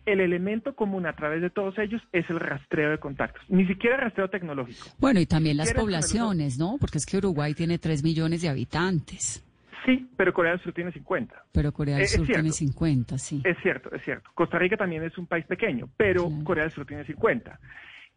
el 0.05 0.19
elemento 0.19 0.75
común 0.75 1.07
a 1.07 1.15
través 1.15 1.41
de 1.41 1.49
todos 1.49 1.79
ellos 1.79 2.03
es 2.11 2.29
el 2.29 2.39
rastreo 2.39 2.91
de 2.91 2.99
contactos, 2.99 3.41
ni 3.49 3.65
siquiera 3.65 3.97
rastreo 3.97 4.29
tecnológico. 4.29 4.89
Bueno, 4.99 5.19
y 5.19 5.25
también 5.25 5.57
las 5.57 5.73
poblaciones, 5.73 6.59
¿no? 6.59 6.77
Porque 6.79 6.99
es 6.99 7.05
que 7.07 7.17
Uruguay 7.17 7.55
tiene 7.55 7.79
3 7.79 8.03
millones 8.03 8.43
de 8.43 8.49
habitantes. 8.49 9.43
Sí, 9.87 10.07
pero 10.15 10.35
Corea 10.35 10.51
del 10.51 10.61
Sur 10.61 10.73
tiene 10.73 10.91
50. 10.91 11.45
Pero 11.51 11.71
Corea 11.71 11.95
del 11.95 12.05
eh, 12.05 12.09
Sur 12.09 12.27
tiene 12.27 12.51
50, 12.51 13.17
sí. 13.17 13.41
Es 13.43 13.57
cierto, 13.63 13.89
es 13.91 14.03
cierto. 14.03 14.29
Costa 14.35 14.59
Rica 14.59 14.77
también 14.77 15.03
es 15.03 15.17
un 15.17 15.25
país 15.25 15.47
pequeño, 15.47 15.89
pero 15.97 16.29
Corea 16.43 16.65
del 16.65 16.71
Sur 16.71 16.85
tiene 16.85 17.03
50. 17.05 17.59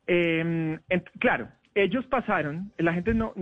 Eh, 0.07 0.79
claro, 1.19 1.49
ellos 1.77 2.07
pasaron, 2.07 2.73
la 2.79 2.95
gente 2.95 3.13
no, 3.13 3.35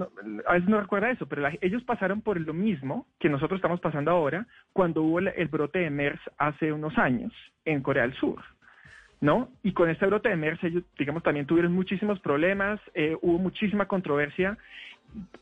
a 0.46 0.54
veces 0.54 0.68
no 0.68 0.80
recuerda 0.80 1.08
eso, 1.08 1.26
pero 1.26 1.48
ellos 1.60 1.84
pasaron 1.84 2.20
por 2.20 2.40
lo 2.40 2.52
mismo 2.52 3.06
que 3.20 3.28
nosotros 3.28 3.58
estamos 3.58 3.78
pasando 3.78 4.10
ahora 4.10 4.44
cuando 4.72 5.02
hubo 5.04 5.20
el, 5.20 5.48
brote 5.48 5.78
de 5.78 5.90
MERS 5.90 6.18
hace 6.36 6.72
unos 6.72 6.98
años 6.98 7.32
en 7.64 7.80
Corea 7.80 8.02
del 8.02 8.14
Sur. 8.14 8.42
¿No? 9.20 9.50
Y 9.62 9.72
con 9.72 9.88
este 9.88 10.06
brote 10.06 10.30
de 10.30 10.36
MERS 10.36 10.64
ellos, 10.64 10.82
digamos, 10.98 11.22
también 11.22 11.46
tuvieron 11.46 11.72
muchísimos 11.72 12.18
problemas, 12.18 12.80
eh, 12.92 13.16
hubo 13.22 13.38
muchísima 13.38 13.86
controversia. 13.86 14.58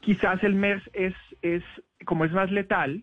Quizás 0.00 0.44
el 0.44 0.54
MERS 0.54 0.88
es, 0.92 1.14
es 1.40 1.64
como 2.04 2.26
es 2.26 2.32
más 2.32 2.50
letal, 2.52 3.02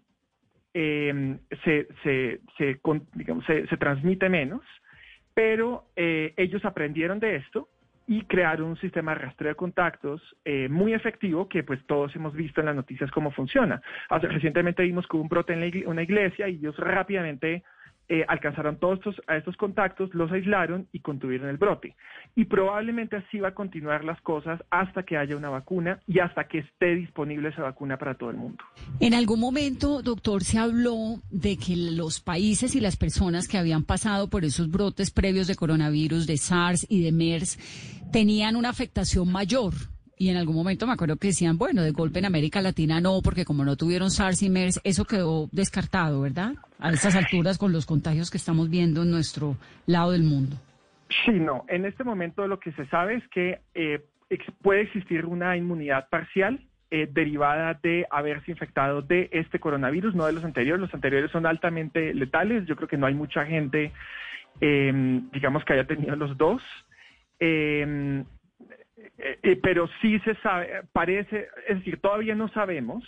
eh, 0.76 1.38
se, 1.64 1.88
se, 2.04 2.42
se, 2.60 2.80
digamos, 3.16 3.44
se, 3.46 3.66
transmite 3.78 4.30
menos, 4.30 4.62
pero 5.34 5.86
eh, 5.96 6.36
ellos 6.38 6.64
aprendieron 6.64 7.20
de 7.20 7.38
esto 7.38 7.68
y 8.10 8.24
crear 8.24 8.60
un 8.64 8.76
sistema 8.78 9.14
de 9.14 9.20
rastreo 9.20 9.50
de 9.50 9.56
contactos 9.56 10.20
eh, 10.44 10.68
muy 10.68 10.94
efectivo 10.94 11.48
que 11.48 11.62
pues 11.62 11.86
todos 11.86 12.16
hemos 12.16 12.34
visto 12.34 12.60
en 12.60 12.66
las 12.66 12.76
noticias 12.76 13.12
cómo 13.12 13.30
funciona. 13.30 13.84
Hace, 14.10 14.28
recientemente 14.28 14.82
vimos 14.82 15.06
que 15.06 15.16
hubo 15.16 15.22
un 15.22 15.30
brote 15.30 15.54
en 15.54 15.88
una 15.88 16.02
iglesia 16.02 16.48
y 16.48 16.56
ellos 16.56 16.76
rápidamente 16.78 17.64
eh, 18.10 18.26
alcanzaron 18.28 18.78
todos 18.78 18.98
estos, 18.98 19.22
a 19.28 19.38
estos 19.38 19.56
contactos, 19.56 20.14
los 20.14 20.32
aislaron 20.32 20.88
y 20.92 21.00
contuvieron 21.00 21.48
el 21.48 21.58
brote. 21.58 21.96
Y 22.36 22.46
probablemente 22.46 23.18
así 23.18 23.40
va 23.40 23.50
a 23.50 23.54
continuar 23.54 24.04
las 24.04 24.20
cosas 24.22 24.60
hasta 24.72 25.04
que 25.04 25.16
haya 25.16 25.38
una 25.38 25.50
vacuna 25.50 26.00
y 26.08 26.20
hasta 26.20 26.46
que 26.46 26.60
esté 26.60 26.96
disponible 26.96 27.50
esa 27.50 27.62
vacuna 27.62 27.98
para 27.98 28.16
todo 28.16 28.32
el 28.32 28.38
mundo. 28.38 28.64
En 29.00 29.14
algún 29.14 29.40
momento, 29.40 30.02
doctor, 30.02 30.44
se 30.44 30.58
habló 30.58 31.22
de 31.30 31.58
que 31.58 31.76
los 31.76 32.20
países 32.20 32.76
y 32.76 32.80
las 32.80 32.98
personas 32.98 33.48
que 33.48 33.60
habían 33.60 33.84
pasado 33.84 34.30
por 34.30 34.44
esos 34.44 34.72
brotes 34.72 35.12
previos 35.12 35.48
de 35.48 35.56
coronavirus, 35.56 36.26
de 36.26 36.38
SARS 36.38 36.88
y 36.90 37.04
de 37.04 37.12
MERS, 37.12 37.60
tenían 38.12 38.56
una 38.56 38.70
afectación 38.70 39.32
mayor. 39.32 39.74
Y 40.22 40.30
en 40.30 40.36
algún 40.36 40.58
momento 40.58 40.86
me 40.86 40.92
acuerdo 40.92 41.16
que 41.16 41.28
decían, 41.28 41.58
bueno, 41.58 41.82
de 41.82 41.92
golpe 41.92 42.20
en 42.20 42.26
América 42.26 42.60
Latina 42.60 43.00
no, 43.00 43.22
porque 43.24 43.46
como 43.46 43.64
no 43.64 43.78
tuvieron 43.78 44.12
SARS 44.12 44.44
y 44.44 44.50
MERS, 44.50 44.82
eso 44.84 45.06
quedó 45.06 45.48
descartado, 45.54 46.20
¿verdad? 46.20 46.56
A 46.78 46.92
estas 46.92 47.16
alturas 47.16 47.58
con 47.58 47.72
los 47.72 47.86
contagios 47.86 48.30
que 48.30 48.36
estamos 48.36 48.70
viendo 48.70 49.04
en 49.04 49.12
nuestro 49.12 49.56
lado 49.86 50.12
del 50.12 50.24
mundo. 50.24 50.58
Sí, 51.24 51.32
no. 51.32 51.64
En 51.70 51.86
este 51.86 52.04
momento 52.04 52.46
lo 52.50 52.60
que 52.60 52.74
se 52.74 52.86
sabe 52.88 53.16
es 53.16 53.24
que 53.30 53.62
eh, 53.74 54.04
puede 54.62 54.82
existir 54.82 55.26
una 55.26 55.56
inmunidad 55.56 56.10
parcial 56.10 56.60
eh, 56.92 57.08
derivada 57.10 57.80
de 57.82 58.06
haberse 58.12 58.52
infectado 58.52 59.02
de 59.02 59.30
este 59.32 59.58
coronavirus, 59.58 60.16
no 60.16 60.26
de 60.26 60.34
los 60.34 60.44
anteriores. 60.44 60.82
Los 60.82 60.94
anteriores 60.94 61.32
son 61.32 61.46
altamente 61.46 62.14
letales. 62.14 62.66
Yo 62.66 62.76
creo 62.76 62.90
que 62.90 62.98
no 62.98 63.06
hay 63.06 63.14
mucha 63.14 63.46
gente, 63.46 63.94
eh, 64.60 65.22
digamos, 65.32 65.64
que 65.64 65.72
haya 65.72 65.88
tenido 65.88 66.18
los 66.18 66.38
dos. 66.38 66.62
Eh, 67.40 68.26
eh, 69.18 69.40
eh, 69.44 69.60
pero 69.62 69.90
sí 70.02 70.20
se 70.20 70.36
sabe, 70.36 70.84
parece, 70.94 71.48
es 71.68 71.78
decir, 71.78 72.00
todavía 72.00 72.36
no 72.36 72.48
sabemos 72.50 73.04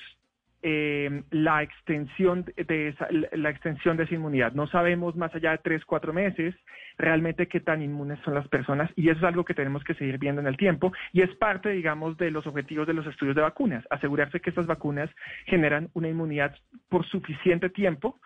eh, 0.63 1.24
la 1.31 1.63
extensión 1.63 2.46
de 2.55 2.89
esa, 2.89 3.08
la 3.31 3.50
extensión 3.50 3.98
de 3.98 4.03
esa 4.03 4.13
inmunidad. 4.13 4.53
No 4.53 4.67
sabemos 4.67 5.15
más 5.15 5.34
allá 5.34 5.51
de 5.51 5.58
tres, 5.58 5.84
cuatro 5.86 6.13
meses 6.13 6.55
realmente 6.98 7.48
qué 7.48 7.60
tan 7.60 7.81
inmunes 7.81 8.20
son 8.24 8.36
las 8.36 8.48
personas 8.48 8.91
y 8.96 9.10
eso 9.10 9.20
es 9.20 9.24
algo 9.24 9.43
que 9.43 9.55
tenemos 9.55 9.84
que 9.84 9.96
seguir 9.96 10.20
viendo 10.20 10.39
en 10.39 10.48
el 10.48 10.58
tiempo 10.58 10.93
y 11.13 11.22
es 11.22 11.34
parte, 11.38 11.70
digamos, 11.70 12.15
de 12.17 12.29
los 12.29 12.46
objetivos 12.46 12.86
de 12.86 12.93
los 12.93 13.08
estudios 13.08 13.36
de 13.36 13.41
vacunas, 13.41 13.84
asegurarse 13.89 14.39
que 14.39 14.51
estas 14.51 14.67
vacunas 14.67 15.10
generan 15.46 15.89
una 15.93 16.10
inmunidad 16.10 16.55
por 16.89 17.08
suficiente 17.08 17.70
tiempo 17.70 18.20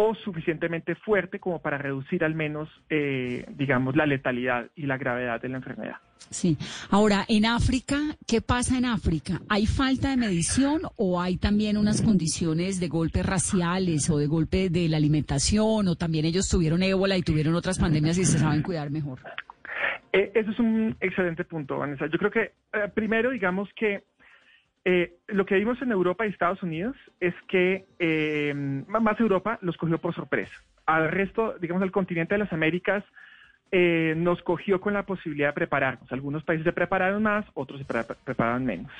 o 0.00 0.14
suficientemente 0.14 0.94
fuerte 0.94 1.40
como 1.40 1.60
para 1.60 1.76
reducir 1.76 2.22
al 2.22 2.32
menos, 2.32 2.68
eh, 2.88 3.44
digamos, 3.56 3.96
la 3.96 4.06
letalidad 4.06 4.70
y 4.76 4.86
la 4.86 4.96
gravedad 4.96 5.40
de 5.40 5.48
la 5.48 5.56
enfermedad. 5.56 5.96
Sí. 6.30 6.56
Ahora, 6.88 7.24
en 7.28 7.44
África, 7.46 7.96
¿qué 8.24 8.40
pasa 8.40 8.78
en 8.78 8.84
África? 8.84 9.40
¿Hay 9.48 9.66
falta 9.66 10.10
de 10.10 10.16
medición 10.16 10.82
o 10.96 11.20
hay 11.20 11.36
también 11.36 11.76
unas 11.76 12.00
condiciones 12.00 12.78
de 12.78 12.86
golpes 12.86 13.26
raciales 13.26 14.08
o 14.08 14.18
de 14.18 14.28
golpe 14.28 14.70
de 14.70 14.88
la 14.88 14.98
alimentación 14.98 15.88
o 15.88 15.96
también 15.96 16.26
ellos 16.26 16.48
tuvieron 16.48 16.84
ébola 16.84 17.16
y 17.16 17.22
tuvieron 17.22 17.56
otras 17.56 17.80
pandemias 17.80 18.18
y 18.18 18.24
se 18.24 18.38
saben 18.38 18.62
cuidar 18.62 18.90
mejor? 18.90 19.18
Eh, 20.12 20.30
eso 20.32 20.52
es 20.52 20.58
un 20.60 20.96
excelente 21.00 21.42
punto, 21.42 21.76
Vanessa. 21.76 22.06
Yo 22.06 22.18
creo 22.18 22.30
que 22.30 22.52
eh, 22.72 22.88
primero, 22.94 23.30
digamos 23.30 23.68
que 23.74 24.04
eh, 24.84 25.16
lo 25.26 25.44
que 25.44 25.56
vimos 25.56 25.80
en 25.82 25.92
Europa 25.92 26.26
y 26.26 26.30
Estados 26.30 26.62
Unidos 26.62 26.96
es 27.20 27.34
que 27.48 27.84
eh, 27.98 28.54
más 28.54 29.20
Europa 29.20 29.58
los 29.60 29.76
cogió 29.76 29.98
por 29.98 30.14
sorpresa. 30.14 30.52
Al 30.86 31.10
resto, 31.10 31.56
digamos, 31.60 31.82
al 31.82 31.90
continente 31.90 32.34
de 32.34 32.38
las 32.38 32.52
Américas 32.52 33.04
eh, 33.70 34.14
nos 34.16 34.40
cogió 34.42 34.80
con 34.80 34.94
la 34.94 35.04
posibilidad 35.04 35.48
de 35.48 35.54
prepararnos. 35.54 36.10
Algunos 36.10 36.42
países 36.44 36.64
se 36.64 36.72
prepararon 36.72 37.22
más, 37.22 37.44
otros 37.54 37.80
se 37.80 37.84
prepararon 38.24 38.64
menos. 38.64 38.90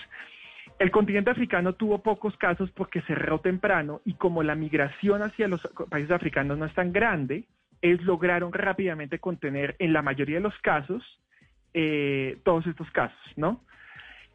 El 0.78 0.90
continente 0.90 1.30
africano 1.30 1.72
tuvo 1.72 2.02
pocos 2.02 2.36
casos 2.36 2.70
porque 2.72 3.00
cerró 3.02 3.40
temprano 3.40 4.00
y 4.04 4.14
como 4.14 4.42
la 4.42 4.54
migración 4.54 5.22
hacia 5.22 5.48
los 5.48 5.62
países 5.88 6.10
africanos 6.10 6.58
no 6.58 6.66
es 6.66 6.74
tan 6.74 6.92
grande, 6.92 7.44
ellos 7.80 8.02
lograron 8.02 8.52
rápidamente 8.52 9.18
contener 9.18 9.74
en 9.78 9.92
la 9.92 10.02
mayoría 10.02 10.36
de 10.36 10.42
los 10.42 10.58
casos 10.58 11.02
todos 12.42 12.66
estos 12.66 12.90
casos, 12.90 13.18
¿no? 13.36 13.60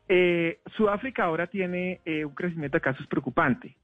Eh, 0.07 0.59
Sudáfrica 0.75 1.23
ahora 1.23 1.47
tiene 1.47 2.01
eh, 2.05 2.25
un 2.25 2.33
crecimiento 2.33 2.77
de 2.77 2.81
casos 2.81 3.07
preocupante. 3.07 3.75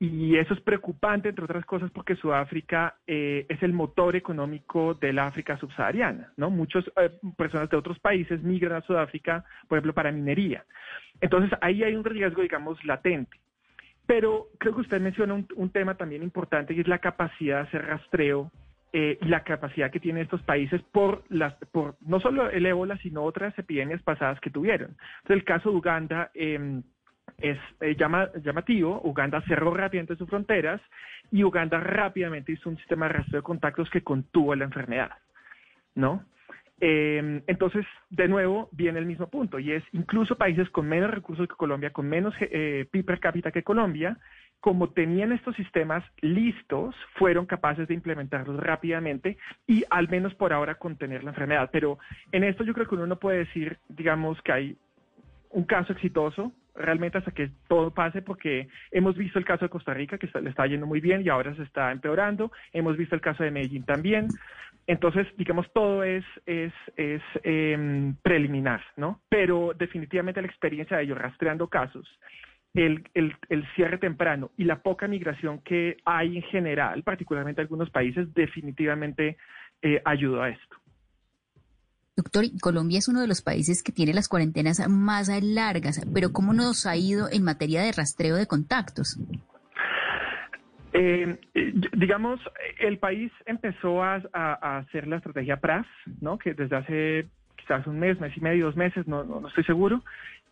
Y 0.00 0.36
eso 0.36 0.54
es 0.54 0.60
preocupante, 0.60 1.28
entre 1.28 1.44
otras 1.44 1.64
cosas, 1.64 1.90
porque 1.90 2.16
Sudáfrica 2.16 2.96
eh, 3.06 3.46
es 3.48 3.62
el 3.62 3.72
motor 3.72 4.16
económico 4.16 4.94
de 4.94 5.12
la 5.12 5.28
África 5.28 5.56
subsahariana, 5.56 6.32
¿no? 6.36 6.50
Muchas 6.50 6.84
personas 7.36 7.70
de 7.70 7.76
otros 7.76 7.98
países 8.00 8.42
migran 8.42 8.76
a 8.76 8.86
Sudáfrica, 8.86 9.44
por 9.68 9.78
ejemplo, 9.78 9.94
para 9.94 10.12
minería. 10.12 10.64
Entonces, 11.20 11.56
ahí 11.62 11.84
hay 11.84 11.94
un 11.94 12.04
riesgo, 12.04 12.42
digamos, 12.42 12.84
latente. 12.84 13.38
Pero 14.06 14.48
creo 14.58 14.74
que 14.74 14.82
usted 14.82 15.00
menciona 15.00 15.42
un 15.56 15.70
tema 15.70 15.94
también 15.94 16.22
importante 16.22 16.74
y 16.74 16.80
es 16.80 16.88
la 16.88 16.98
capacidad 16.98 17.62
de 17.62 17.68
hacer 17.68 17.86
rastreo 17.86 18.50
eh, 18.96 19.18
y 19.20 19.24
la 19.24 19.42
capacidad 19.42 19.90
que 19.90 19.98
tienen 19.98 20.22
estos 20.22 20.40
países 20.42 20.80
por 20.92 21.24
las 21.28 21.52
por 21.72 21.96
no 22.02 22.20
solo 22.20 22.48
el 22.48 22.64
ébola 22.64 22.96
sino 22.98 23.24
otras 23.24 23.52
epidemias 23.58 24.00
pasadas 24.02 24.38
que 24.38 24.50
tuvieron. 24.50 24.90
Entonces 24.90 25.36
el 25.36 25.44
caso 25.44 25.70
de 25.70 25.76
Uganda 25.76 26.30
em, 26.32 26.80
es 27.38 27.58
eh, 27.80 27.96
llamativo. 27.96 29.00
Uganda 29.02 29.42
cerró 29.48 29.74
rápidamente 29.74 30.14
sus 30.14 30.28
fronteras 30.28 30.80
y 31.32 31.42
Uganda 31.42 31.80
rápidamente 31.80 32.52
hizo 32.52 32.70
un 32.70 32.76
sistema 32.76 33.08
de 33.08 33.14
rastreo 33.14 33.40
de 33.40 33.44
contactos 33.44 33.90
que 33.90 34.04
contuvo 34.04 34.54
la 34.54 34.62
enfermedad, 34.62 35.10
¿no? 35.96 36.24
Em, 36.78 37.42
entonces, 37.48 37.84
de 38.10 38.28
nuevo, 38.28 38.68
viene 38.70 39.00
el 39.00 39.06
mismo 39.06 39.28
punto, 39.28 39.58
y 39.58 39.72
es 39.72 39.82
incluso 39.92 40.36
países 40.36 40.68
con 40.70 40.88
menos 40.88 41.10
recursos 41.10 41.48
que 41.48 41.54
Colombia, 41.54 41.90
con 41.90 42.08
menos 42.08 42.34
eh, 42.40 42.86
PIB 42.90 43.04
per 43.04 43.20
cápita 43.20 43.50
que 43.50 43.62
Colombia, 43.62 44.18
como 44.60 44.90
tenían 44.90 45.32
estos 45.32 45.54
sistemas 45.56 46.02
listos, 46.20 46.94
fueron 47.18 47.46
capaces 47.46 47.86
de 47.86 47.94
implementarlos 47.94 48.58
rápidamente 48.58 49.36
y 49.66 49.84
al 49.90 50.08
menos 50.08 50.34
por 50.34 50.52
ahora 50.52 50.76
contener 50.76 51.22
la 51.22 51.30
enfermedad. 51.30 51.68
Pero 51.72 51.98
en 52.32 52.44
esto 52.44 52.64
yo 52.64 52.72
creo 52.72 52.88
que 52.88 52.94
uno 52.94 53.06
no 53.06 53.18
puede 53.18 53.38
decir, 53.38 53.78
digamos, 53.88 54.40
que 54.42 54.52
hay 54.52 54.76
un 55.50 55.64
caso 55.64 55.92
exitoso 55.92 56.52
realmente 56.74 57.18
hasta 57.18 57.30
que 57.30 57.50
todo 57.68 57.92
pase, 57.92 58.22
porque 58.22 58.68
hemos 58.90 59.16
visto 59.16 59.38
el 59.38 59.44
caso 59.44 59.64
de 59.64 59.68
Costa 59.68 59.94
Rica, 59.94 60.18
que 60.18 60.28
le 60.40 60.50
está 60.50 60.66
yendo 60.66 60.86
muy 60.86 61.00
bien 61.00 61.22
y 61.22 61.28
ahora 61.28 61.54
se 61.54 61.62
está 61.62 61.92
empeorando. 61.92 62.50
Hemos 62.72 62.96
visto 62.96 63.14
el 63.14 63.20
caso 63.20 63.44
de 63.44 63.50
Medellín 63.50 63.84
también. 63.84 64.28
Entonces, 64.86 65.26
digamos, 65.36 65.70
todo 65.72 66.02
es, 66.04 66.24
es, 66.44 66.72
es 66.96 67.22
em, 67.42 68.16
preliminar, 68.22 68.82
¿no? 68.96 69.20
Pero 69.28 69.72
definitivamente 69.76 70.42
la 70.42 70.48
experiencia 70.48 70.96
de 70.96 71.04
ellos 71.04 71.18
rastreando 71.18 71.68
casos 71.68 72.06
el, 72.74 73.04
el, 73.14 73.66
cierre 73.76 73.98
temprano 73.98 74.50
y 74.56 74.64
la 74.64 74.82
poca 74.82 75.06
migración 75.06 75.60
que 75.60 75.96
hay 76.04 76.36
en 76.36 76.42
general, 76.42 77.02
particularmente 77.04 77.60
en 77.60 77.66
algunos 77.66 77.90
países, 77.90 78.32
definitivamente 78.34 79.36
eh, 79.80 80.02
ayudó 80.04 80.42
a 80.42 80.50
esto. 80.50 80.76
Doctor, 82.16 82.44
Colombia 82.60 82.98
es 82.98 83.08
uno 83.08 83.20
de 83.20 83.28
los 83.28 83.42
países 83.42 83.82
que 83.82 83.92
tiene 83.92 84.12
las 84.12 84.28
cuarentenas 84.28 84.88
más 84.88 85.28
largas, 85.42 86.04
pero 86.12 86.32
¿cómo 86.32 86.52
nos 86.52 86.86
ha 86.86 86.96
ido 86.96 87.28
en 87.30 87.42
materia 87.42 87.82
de 87.82 87.92
rastreo 87.92 88.36
de 88.36 88.46
contactos? 88.46 89.18
Eh, 90.92 91.38
digamos, 91.96 92.40
el 92.78 92.98
país 92.98 93.32
empezó 93.46 94.02
a, 94.02 94.16
hacer 94.78 95.08
la 95.08 95.16
estrategia 95.16 95.56
PRAS, 95.56 95.86
¿no? 96.20 96.38
que 96.38 96.54
desde 96.54 96.76
hace 96.76 97.26
quizás 97.56 97.84
un 97.88 97.98
mes, 97.98 98.20
mes 98.20 98.36
y 98.36 98.40
medio, 98.40 98.66
dos 98.66 98.76
meses, 98.76 99.08
no, 99.08 99.24
no 99.24 99.48
estoy 99.48 99.64
seguro, 99.64 100.04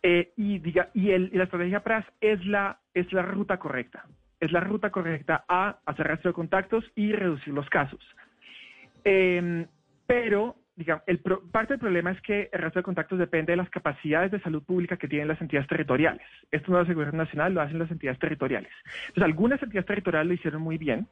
eh, 0.05 0.33
y, 0.35 0.59
diga, 0.59 0.89
y, 0.93 1.11
el, 1.11 1.29
la 1.33 1.45
estrategia 1.45 1.79
PRAS 1.79 2.05
es 2.19 2.45
la, 2.45 2.77
es 2.93 3.11
la 3.13 3.21
ruta 3.21 3.57
correcta. 3.57 4.05
Es 4.41 4.51
la 4.51 4.59
ruta 4.59 4.89
correcta 4.89 5.45
a 5.47 5.79
hacer 5.85 6.07
rastro 6.07 6.31
de 6.31 6.35
contactos 6.35 6.83
y 6.95 7.13
reducir 7.13 7.53
los 7.53 7.69
casos. 7.69 8.01
Em, 9.05 9.65
pero, 10.05 10.57
digamos, 10.75 11.03
el 11.07 11.19
parte 11.19 11.73
del 11.73 11.79
problema 11.79 12.11
es 12.11 12.19
que 12.21 12.49
el 12.51 12.61
rastro 12.61 12.81
de 12.81 12.83
contactos 12.83 13.17
depende 13.17 13.53
de 13.53 13.57
las 13.57 13.69
capacidades 13.69 14.31
de 14.31 14.41
salud 14.41 14.61
pública 14.63 14.97
que 14.97 15.07
tienen 15.07 15.29
las 15.29 15.39
entidades 15.39 15.69
territoriales. 15.69 16.27
Esto 16.51 16.71
no 16.71 16.77
lo 16.77 16.83
hace 16.83 16.91
el 16.91 16.95
gobierno 16.95 17.23
nacional, 17.23 17.53
lo 17.53 17.61
hacen 17.61 17.79
las 17.79 17.89
entidades 17.89 18.19
territoriales. 18.19 18.71
Entonces, 19.07 19.23
algunas 19.23 19.63
entidades 19.63 19.87
territoriales 19.87 20.27
lo 20.27 20.33
hicieron 20.33 20.61
muy 20.61 20.77
bien. 20.77 21.07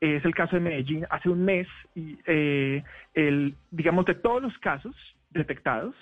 Es 0.00 0.24
el 0.24 0.34
caso 0.36 0.54
de 0.54 0.62
Medellín. 0.62 1.04
Hace 1.10 1.30
un 1.30 1.44
mes, 1.44 1.66
y, 1.96 2.16
eh, 2.26 2.84
el, 3.14 3.56
digamos, 3.72 4.04
de 4.04 4.14
todos 4.14 4.40
los 4.40 4.56
casos 4.58 4.94
detectados, 5.30 5.96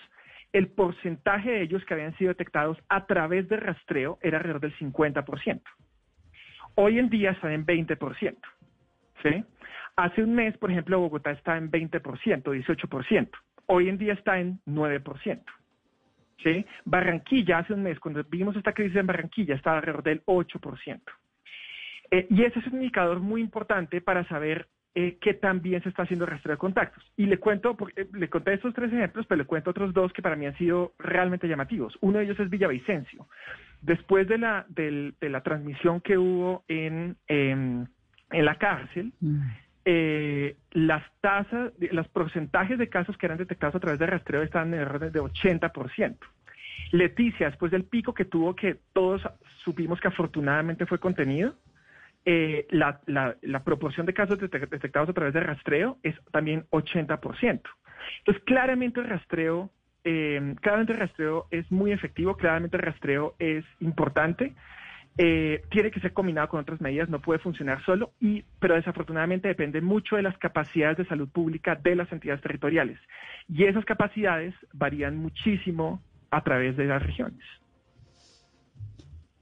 el 0.54 0.68
porcentaje 0.68 1.50
de 1.50 1.62
ellos 1.62 1.84
que 1.84 1.94
habían 1.94 2.16
sido 2.16 2.28
detectados 2.28 2.78
a 2.88 3.06
través 3.06 3.49
de 3.49 3.56
rastreo 3.56 4.18
era 4.23 4.38
alrededor 4.38 4.61
del 4.61 4.78
50%. 4.78 5.61
Hoy 6.76 7.00
en 7.00 7.11
día 7.11 7.32
están 7.32 7.50
en 7.50 7.66
20%. 7.66 8.37
¿sí? 9.25 9.44
Hace 9.96 10.23
un 10.23 10.32
mes, 10.32 10.56
por 10.58 10.70
ejemplo, 10.70 11.00
Bogotá 11.00 11.32
está 11.32 11.56
en 11.56 11.73
20%, 11.73 12.00
18%. 12.44 13.30
Hoy 13.66 13.88
en 13.88 13.99
día 13.99 14.12
está 14.12 14.38
en 14.38 14.61
9%. 14.64 15.42
¿sí? 16.44 16.64
Barranquilla, 16.84 17.58
hace 17.58 17.75
un 17.75 17.82
mes, 17.82 17.99
cuando 17.99 18.23
vimos 18.23 18.54
esta 18.54 18.73
crisis 18.73 18.96
en 18.96 19.08
Barranquilla, 19.08 19.56
estaba 19.56 19.78
alrededor 19.78 20.04
del 20.04 20.25
8%. 20.25 21.00
Eh, 22.12 22.28
y 22.30 22.44
ese 22.44 22.61
es 22.61 22.66
un 22.68 22.75
indicador 22.75 23.18
muy 23.18 23.40
importante 23.40 24.00
para 24.00 24.23
saber 24.28 24.68
eh, 24.97 25.19
que 25.21 25.35
también 25.35 25.83
se 25.83 25.89
está 25.89 26.05
haciendo 26.05 26.25
rastreo 26.25 26.55
de 26.55 26.59
contactos. 26.59 27.03
Y 27.17 27.27
le 27.27 27.39
cuento, 27.39 27.77
porque, 27.77 28.03
eh, 28.03 28.09
le 28.13 28.29
conté 28.29 28.55
estos 28.55 28.73
tres 28.75 28.93
ejemplos, 28.93 29.27
pero 29.27 29.39
le 29.39 29.45
cuento 29.45 29.71
otros 29.71 29.93
dos 29.93 30.13
que 30.13 30.23
para 30.23 30.37
mí 30.37 30.47
han 30.47 30.57
sido 30.57 30.93
realmente 31.01 31.49
llamativos. 31.49 31.99
Uno 32.01 32.19
de 32.19 32.27
ellos 32.27 32.39
es 32.39 32.49
Villavicencio. 32.49 33.27
Después 33.83 34.29
de 34.29 34.39
la, 34.39 34.65
de 34.69 35.13
la 35.21 35.43
transmisión 35.43 36.01
que 36.01 36.17
hubo 36.17 36.63
en, 36.69 37.17
en, 37.27 37.89
la 38.31 38.55
cárcel, 38.55 39.13
mm. 39.19 39.41
eh, 39.85 40.57
las 40.71 41.03
tasas, 41.21 41.73
los 41.91 42.07
porcentajes 42.07 42.79
de 42.79 42.89
casos 42.89 43.19
que 43.19 43.27
eran 43.27 43.39
detectados 43.39 43.75
a 43.75 43.81
través 43.81 43.99
de 43.99 44.07
rastreo 44.07 44.43
estaban 44.43 44.73
en 44.75 44.81
orden 44.81 45.11
de 45.13 45.21
80%. 45.21 46.17
Leticia, 46.93 47.49
después 47.49 47.73
del 47.73 47.83
pico 47.83 48.15
que 48.15 48.27
tuvo, 48.27 48.55
que 48.55 48.77
todos 48.93 49.23
supimos 49.65 50.01
que 50.01 50.07
afortunadamente 50.07 50.87
fue 50.87 51.01
contenido, 51.01 51.57
eh, 52.26 52.66
la, 52.71 53.64
proporción 53.64 54.07
de 54.07 54.14
casos 54.14 54.38
detectados 54.38 55.09
a 55.09 55.12
través 55.12 55.35
de 55.35 55.40
rastreo 55.40 55.99
es 56.02 56.14
también 56.33 56.64
80%. 56.71 57.61
Entonces, 58.19 58.45
claramente 58.45 59.00
el 59.00 59.07
rastreo, 59.07 59.71
eh, 60.04 60.54
claramente 60.61 60.93
el 60.93 61.00
rastreo 61.00 61.47
es 61.50 61.71
muy 61.71 61.93
efectivo, 61.93 62.37
claramente 62.37 62.76
el 62.76 62.83
rastreo 62.83 63.35
es 63.38 63.64
importante. 63.81 64.54
Eh, 65.16 65.62
tiene 65.71 65.93
que 65.93 66.00
ser 66.00 66.12
combinado 66.12 66.49
con 66.49 66.61
otras 66.61 66.81
medidas, 66.81 67.09
no 67.09 67.21
puede 67.21 67.38
funcionar 67.38 67.85
solo, 67.85 68.12
y, 68.21 68.43
pero 68.59 68.75
desafortunadamente 68.75 69.47
depende 69.47 69.81
mucho 69.81 70.16
de 70.16 70.23
las 70.23 70.37
capacidades 70.38 70.99
de 70.99 71.07
salud 71.07 71.28
pública 71.28 71.76
de 71.76 71.95
las 71.95 72.11
entidades 72.11 72.43
territoriales. 72.43 72.99
Y 73.49 73.64
esas 73.64 73.85
capacidades 73.85 74.54
varían 74.73 75.16
muchísimo 75.16 76.02
a 76.31 76.43
través 76.43 76.76
de 76.76 76.87
las 76.87 77.02
regiones. 77.02 77.45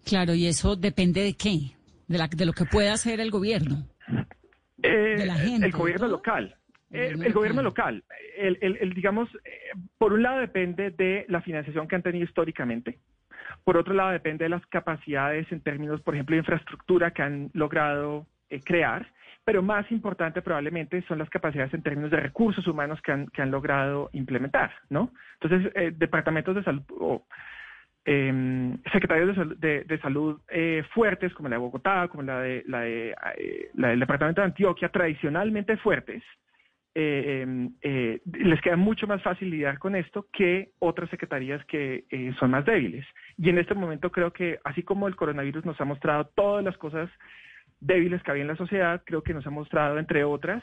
Claro, 0.04 0.34
y 0.34 0.46
eso 0.46 0.76
depende 0.76 1.22
de 1.22 1.34
qué, 1.34 1.74
de, 2.08 2.18
la, 2.18 2.28
de 2.28 2.46
lo 2.46 2.52
que 2.52 2.64
pueda 2.64 2.92
hacer 2.92 3.20
el 3.20 3.30
gobierno. 3.30 3.86
Eh, 4.82 5.16
de 5.18 5.26
la 5.26 5.36
gente, 5.36 5.66
el 5.66 5.72
gobierno 5.72 6.08
local. 6.08 6.56
El, 6.90 7.32
gobierno 7.32 7.62
local, 7.62 8.04
el, 8.36 8.92
digamos, 8.92 9.26
eh, 9.44 9.70
por 9.96 10.12
un 10.12 10.22
lado 10.22 10.40
depende 10.40 10.90
de 10.90 11.24
la 11.28 11.40
financiación 11.40 11.88
que 11.88 11.96
han 11.96 12.02
tenido 12.02 12.26
históricamente, 12.26 12.98
por 13.64 13.76
otro 13.76 13.94
lado 13.94 14.10
depende 14.10 14.44
de 14.44 14.50
las 14.50 14.64
capacidades 14.66 15.50
en 15.52 15.60
términos, 15.60 16.00
por 16.02 16.14
ejemplo, 16.14 16.34
de 16.34 16.40
infraestructura 16.40 17.12
que 17.12 17.22
han 17.22 17.50
logrado 17.54 18.26
eh, 18.50 18.60
crear, 18.62 19.06
pero 19.44 19.62
más 19.62 19.90
importante 19.90 20.42
probablemente 20.42 21.02
son 21.08 21.18
las 21.18 21.30
capacidades 21.30 21.72
en 21.74 21.82
términos 21.82 22.10
de 22.10 22.18
recursos 22.18 22.66
humanos 22.66 23.00
que 23.02 23.12
han, 23.12 23.26
que 23.28 23.42
han 23.42 23.50
logrado 23.50 24.10
implementar, 24.12 24.72
¿no? 24.88 25.12
Entonces, 25.40 25.72
eh, 25.74 25.92
departamentos 25.96 26.54
de 26.54 26.62
salud 26.62 26.82
o 26.90 27.26
em, 28.04 28.76
secretarios 28.92 29.36
de, 29.60 29.98
salud 30.02 30.40
fuertes, 30.92 31.32
como 31.34 31.48
la 31.48 31.56
de 31.56 31.60
Bogotá, 31.60 32.08
como 32.08 32.22
la, 32.22 32.40
de, 32.40 32.64
la, 32.66 32.80
de, 32.80 33.14
la 33.74 33.88
del 33.88 34.00
departamento 34.00 34.40
de 34.40 34.46
Antioquia, 34.46 34.88
tradicionalmente 34.88 35.76
fuertes, 35.76 36.22
eh, 36.94 37.40
em, 37.40 37.70
eh, 37.80 38.20
les 38.26 38.60
queda 38.60 38.76
mucho 38.76 39.06
más 39.06 39.22
fácil 39.22 39.48
lidiar 39.48 39.78
con 39.78 39.96
esto 39.96 40.26
que 40.30 40.72
otras 40.78 41.08
secretarías 41.08 41.64
que 41.64 42.04
eh, 42.10 42.34
son 42.38 42.50
más 42.50 42.66
débiles. 42.66 43.06
Y 43.38 43.48
en 43.48 43.58
este 43.58 43.74
momento 43.74 44.12
creo 44.12 44.32
que, 44.32 44.58
así 44.64 44.82
como 44.82 45.08
el 45.08 45.16
coronavirus 45.16 45.64
nos 45.64 45.80
ha 45.80 45.86
mostrado 45.86 46.26
todas 46.34 46.62
las 46.62 46.76
cosas 46.76 47.08
débiles 47.82 48.22
que 48.22 48.30
había 48.30 48.42
en 48.42 48.48
la 48.48 48.56
sociedad, 48.56 49.02
creo 49.04 49.22
que 49.22 49.34
nos 49.34 49.46
ha 49.46 49.50
mostrado, 49.50 49.98
entre 49.98 50.24
otras, 50.24 50.62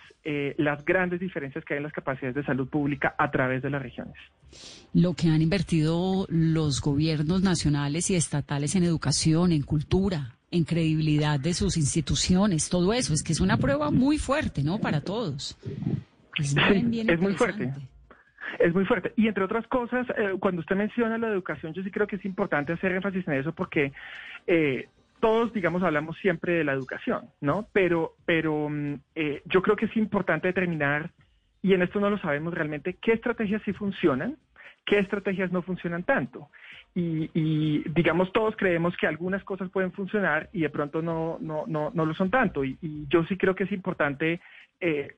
las 0.57 0.83
grandes 0.85 1.19
diferencias 1.19 1.63
que 1.65 1.73
hay 1.73 1.77
en 1.77 1.83
las 1.83 1.93
capacidades 1.93 2.35
de 2.35 2.43
salud 2.43 2.67
pública 2.69 3.13
a 3.17 3.29
través 3.29 3.61
de 3.61 3.69
las 3.69 3.81
regiones. 3.81 4.15
Lo 4.93 5.13
que 5.13 5.27
han 5.27 5.41
invertido 5.41 6.25
los 6.29 6.81
gobiernos 6.81 7.43
nacionales 7.43 8.09
y 8.09 8.15
estatales 8.15 8.75
en 8.75 8.83
educación, 8.83 9.51
en 9.51 9.63
cultura, 9.63 10.35
en 10.51 10.63
credibilidad 10.63 11.39
de 11.39 11.53
sus 11.53 11.77
instituciones, 11.77 12.69
todo 12.69 12.93
eso, 12.93 13.13
es 13.13 13.23
que 13.23 13.33
es 13.33 13.41
una 13.41 13.57
prueba 13.57 13.91
muy 13.91 14.17
fuerte, 14.17 14.63
¿no? 14.63 14.79
Para 14.79 15.01
todos. 15.01 15.57
Es, 16.37 16.55
muy 17.19 17.33
fuerte. 17.33 17.71
Es 18.59 18.73
muy 18.73 18.85
fuerte. 18.85 19.13
Y 19.15 19.27
entre 19.27 19.43
otras 19.43 19.67
cosas, 19.67 20.07
eh, 20.17 20.35
cuando 20.39 20.61
usted 20.61 20.75
menciona 20.75 21.17
la 21.17 21.27
educación, 21.27 21.73
yo 21.73 21.83
sí 21.83 21.91
creo 21.91 22.07
que 22.07 22.15
es 22.15 22.25
importante 22.25 22.73
hacer 22.73 22.93
énfasis 22.93 23.27
en 23.27 23.33
eso 23.35 23.53
porque 23.53 23.91
eh, 24.47 24.87
todos, 25.19 25.53
digamos, 25.53 25.83
hablamos 25.83 26.17
siempre 26.17 26.53
de 26.53 26.63
la 26.63 26.73
educación, 26.73 27.29
¿no? 27.41 27.67
Pero, 27.73 28.15
pero 28.25 28.69
mm, 28.69 28.95
eh, 29.15 29.41
yo 29.45 29.61
creo 29.61 29.75
que 29.75 29.85
es 29.85 29.97
importante 29.97 30.47
determinar, 30.47 31.11
y 31.61 31.73
en 31.73 31.81
esto 31.81 31.99
no 31.99 32.09
lo 32.09 32.17
sabemos 32.19 32.53
realmente, 32.53 32.97
qué 33.01 33.13
estrategias 33.13 33.61
sí 33.63 33.73
funcionan, 33.73 34.37
qué 34.85 34.99
estrategias 34.99 35.51
no 35.51 35.61
funcionan 35.61 36.03
tanto. 36.03 36.49
Y, 36.95 37.87
digamos, 37.89 38.33
todos 38.33 38.57
creemos 38.57 38.97
que 38.97 39.07
algunas 39.07 39.43
cosas 39.43 39.69
pueden 39.69 39.93
funcionar 39.93 40.49
y 40.51 40.61
de 40.61 40.69
pronto 40.69 41.01
no, 41.01 41.37
no, 41.39 41.63
no, 41.67 41.91
no 41.93 42.05
lo 42.05 42.13
son 42.13 42.29
tanto. 42.29 42.65
Y, 42.65 42.77
yo 43.07 43.23
sí 43.25 43.37
creo 43.37 43.55
que 43.55 43.63
es 43.63 43.71
importante 43.71 44.41
eh, 44.81 45.15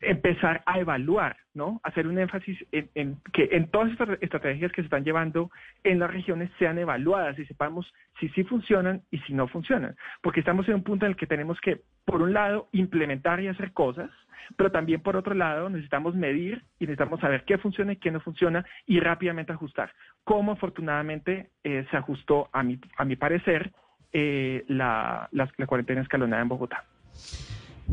empezar 0.00 0.62
a 0.66 0.78
evaluar, 0.78 1.36
¿no? 1.54 1.80
Hacer 1.82 2.06
un 2.06 2.18
énfasis 2.18 2.58
en, 2.72 3.16
que 3.32 3.48
en 3.52 3.70
todas 3.70 3.90
estas 3.90 4.10
estrategias 4.20 4.72
que 4.72 4.82
se 4.82 4.86
están 4.86 5.04
llevando 5.04 5.50
en 5.82 5.98
las 5.98 6.10
regiones 6.10 6.50
sean 6.58 6.78
evaluadas 6.78 7.38
y 7.38 7.46
sepamos 7.46 7.90
si 8.20 8.28
sí 8.30 8.44
funcionan 8.44 9.02
y 9.10 9.18
si 9.20 9.32
no 9.32 9.48
funcionan. 9.48 9.96
Porque 10.22 10.40
estamos 10.40 10.68
en 10.68 10.74
un 10.74 10.82
punto 10.82 11.06
en 11.06 11.12
el 11.12 11.16
que 11.16 11.26
tenemos 11.26 11.60
que, 11.60 11.80
por 12.04 12.22
un 12.22 12.32
lado, 12.32 12.68
implementar 12.72 13.40
y 13.40 13.48
hacer 13.48 13.72
cosas, 13.72 14.10
pero 14.56 14.70
también 14.70 15.00
por 15.00 15.16
otro 15.16 15.34
lado 15.34 15.70
necesitamos 15.70 16.14
medir 16.14 16.62
y 16.78 16.84
necesitamos 16.84 17.20
saber 17.20 17.44
qué 17.44 17.58
funciona 17.58 17.92
y 17.92 17.96
qué 17.96 18.10
no 18.10 18.20
funciona 18.20 18.64
y 18.86 19.00
rápidamente 19.00 19.52
ajustar. 19.52 19.92
Como 20.22 20.52
afortunadamente 20.52 21.50
eh, 21.62 21.86
se 21.90 21.96
ajustó, 21.96 22.50
a 22.52 22.62
mi, 22.62 22.78
a 22.96 23.04
mi 23.04 23.16
parecer, 23.16 23.72
eh, 24.12 24.64
la, 24.68 25.28
la 25.32 25.66
cuarentena 25.66 26.02
escalonada 26.02 26.42
en 26.42 26.48
Bogotá. 26.48 26.84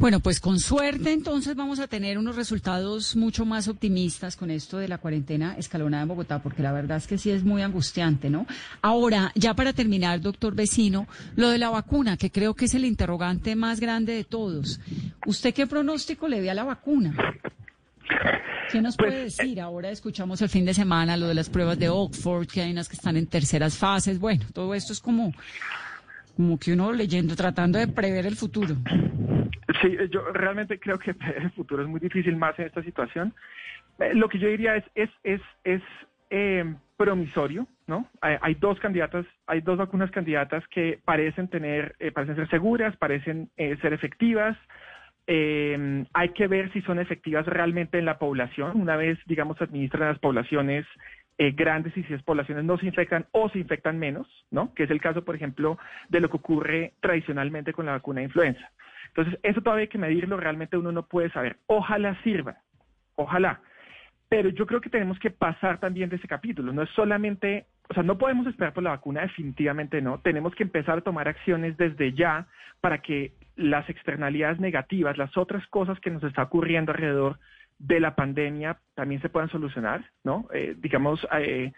Bueno, 0.01 0.19
pues 0.19 0.39
con 0.39 0.59
suerte 0.59 1.11
entonces 1.11 1.55
vamos 1.55 1.79
a 1.79 1.85
tener 1.85 2.17
unos 2.17 2.35
resultados 2.35 3.15
mucho 3.15 3.45
más 3.45 3.67
optimistas 3.67 4.35
con 4.35 4.49
esto 4.49 4.79
de 4.79 4.87
la 4.87 4.97
cuarentena 4.97 5.53
escalonada 5.59 6.01
en 6.01 6.09
Bogotá, 6.09 6.41
porque 6.41 6.63
la 6.63 6.71
verdad 6.71 6.97
es 6.97 7.05
que 7.05 7.19
sí 7.19 7.29
es 7.29 7.43
muy 7.43 7.61
angustiante, 7.61 8.27
¿no? 8.27 8.47
Ahora, 8.81 9.31
ya 9.35 9.53
para 9.53 9.73
terminar, 9.73 10.19
doctor 10.19 10.55
vecino, 10.55 11.07
lo 11.35 11.49
de 11.49 11.59
la 11.59 11.69
vacuna, 11.69 12.17
que 12.17 12.31
creo 12.31 12.55
que 12.55 12.65
es 12.65 12.73
el 12.73 12.85
interrogante 12.85 13.55
más 13.55 13.79
grande 13.79 14.13
de 14.13 14.23
todos. 14.23 14.79
¿Usted 15.27 15.53
qué 15.53 15.67
pronóstico 15.67 16.27
le 16.27 16.41
ve 16.41 16.49
a 16.49 16.55
la 16.55 16.63
vacuna? 16.63 17.15
¿Qué 18.71 18.81
nos 18.81 18.97
puede 18.97 19.21
pues, 19.21 19.37
decir? 19.37 19.61
Ahora 19.61 19.91
escuchamos 19.91 20.41
el 20.41 20.49
fin 20.49 20.65
de 20.65 20.73
semana 20.73 21.15
lo 21.15 21.27
de 21.27 21.35
las 21.35 21.47
pruebas 21.47 21.77
de 21.77 21.89
Oxford, 21.89 22.47
que 22.47 22.63
hay 22.63 22.71
unas 22.71 22.89
que 22.89 22.95
están 22.95 23.17
en 23.17 23.27
terceras 23.27 23.77
fases. 23.77 24.17
Bueno, 24.17 24.45
todo 24.51 24.73
esto 24.73 24.93
es 24.93 24.99
como, 24.99 25.31
como 26.35 26.57
que 26.57 26.73
uno 26.73 26.91
leyendo, 26.91 27.35
tratando 27.35 27.77
de 27.77 27.87
prever 27.87 28.25
el 28.25 28.35
futuro. 28.35 28.75
Sí, 29.81 29.97
yo 30.09 30.31
realmente 30.33 30.79
creo 30.79 30.97
que 30.99 31.11
el 31.37 31.51
futuro 31.51 31.83
es 31.83 31.87
muy 31.87 31.99
difícil 31.99 32.35
más 32.35 32.57
en 32.59 32.65
esta 32.65 32.83
situación. 32.83 33.33
Eh, 33.99 34.13
lo 34.13 34.29
que 34.29 34.39
yo 34.39 34.47
diría 34.47 34.75
es, 34.75 34.83
es, 34.95 35.09
es, 35.23 35.41
es 35.63 35.81
eh, 36.29 36.73
promisorio, 36.97 37.67
¿no? 37.87 38.07
Hay, 38.21 38.55
dos 38.55 38.79
candidatas, 38.79 39.25
hay 39.47 39.61
dos 39.61 39.77
vacunas 39.77 40.11
candidatas 40.11 40.65
que 40.69 40.99
parecen 41.03 41.47
tener, 41.47 41.95
eh, 41.99 42.11
parecen 42.11 42.35
ser 42.35 42.49
seguras, 42.49 42.95
parecen 42.97 43.49
ser 43.55 43.93
efectivas. 43.93 44.57
hay 45.27 46.29
que 46.35 46.47
ver 46.47 46.71
si 46.73 46.81
son 46.81 46.99
efectivas 46.99 47.45
realmente 47.45 47.97
en 47.97 48.05
la 48.05 48.19
población. 48.19 48.79
Una 48.79 48.95
vez, 48.95 49.17
digamos, 49.25 49.57
se 49.57 49.63
administran 49.63 50.09
las 50.09 50.19
poblaciones 50.19 50.85
grandes 51.37 51.97
y 51.97 52.03
si 52.03 52.13
esas 52.13 52.23
poblaciones 52.23 52.65
no 52.65 52.77
se 52.77 52.85
infectan 52.85 53.25
o 53.31 53.49
se 53.49 53.57
infectan 53.57 53.97
menos, 53.97 54.27
¿no? 54.51 54.73
Que 54.75 54.83
es 54.83 54.91
el 54.91 55.01
caso, 55.01 55.25
por 55.25 55.35
ejemplo, 55.35 55.79
de 56.09 56.19
lo 56.19 56.29
que 56.29 56.37
ocurre 56.37 56.93
tradicionalmente 56.99 57.73
con 57.73 57.87
la 57.87 57.93
vacuna 57.93 58.19
de 58.19 58.25
influenza. 58.25 58.69
Entonces, 59.15 59.39
eso 59.43 59.61
todavía 59.61 59.83
hay 59.83 59.87
que 59.89 59.97
medirlo, 59.97 60.37
realmente 60.37 60.77
uno 60.77 60.91
no 60.91 61.05
puede 61.05 61.29
saber. 61.31 61.57
Ojalá 61.67 62.15
sirva, 62.23 62.57
ojalá. 63.15 63.61
Pero 64.29 64.49
yo 64.49 64.65
creo 64.65 64.79
que 64.79 64.89
tenemos 64.89 65.19
que 65.19 65.31
pasar 65.31 65.79
también 65.79 66.09
de 66.09 66.15
ese 66.15 66.27
capítulo. 66.27 66.71
No 66.71 66.83
es 66.83 66.89
solamente, 66.91 67.65
o 67.89 67.93
sea, 67.93 68.03
no 68.03 68.17
podemos 68.17 68.47
esperar 68.47 68.73
por 68.73 68.83
la 68.83 68.91
vacuna, 68.91 69.21
definitivamente 69.21 70.01
no. 70.01 70.19
Tenemos 70.19 70.55
que 70.55 70.63
empezar 70.63 70.99
a 70.99 71.01
tomar 71.01 71.27
acciones 71.27 71.75
desde 71.75 72.13
ya 72.13 72.47
para 72.79 72.99
que 72.99 73.33
las 73.57 73.89
externalidades 73.89 74.59
negativas, 74.59 75.17
las 75.17 75.35
otras 75.35 75.67
cosas 75.67 75.99
que 75.99 76.09
nos 76.09 76.23
está 76.23 76.43
ocurriendo 76.43 76.93
alrededor 76.93 77.37
de 77.77 77.99
la 77.99 78.15
pandemia 78.15 78.77
también 78.95 79.21
se 79.21 79.29
puedan 79.29 79.49
solucionar, 79.49 80.05
¿no? 80.23 80.47
Eh, 80.53 80.75
digamos, 80.77 81.27
eh, 81.39 81.73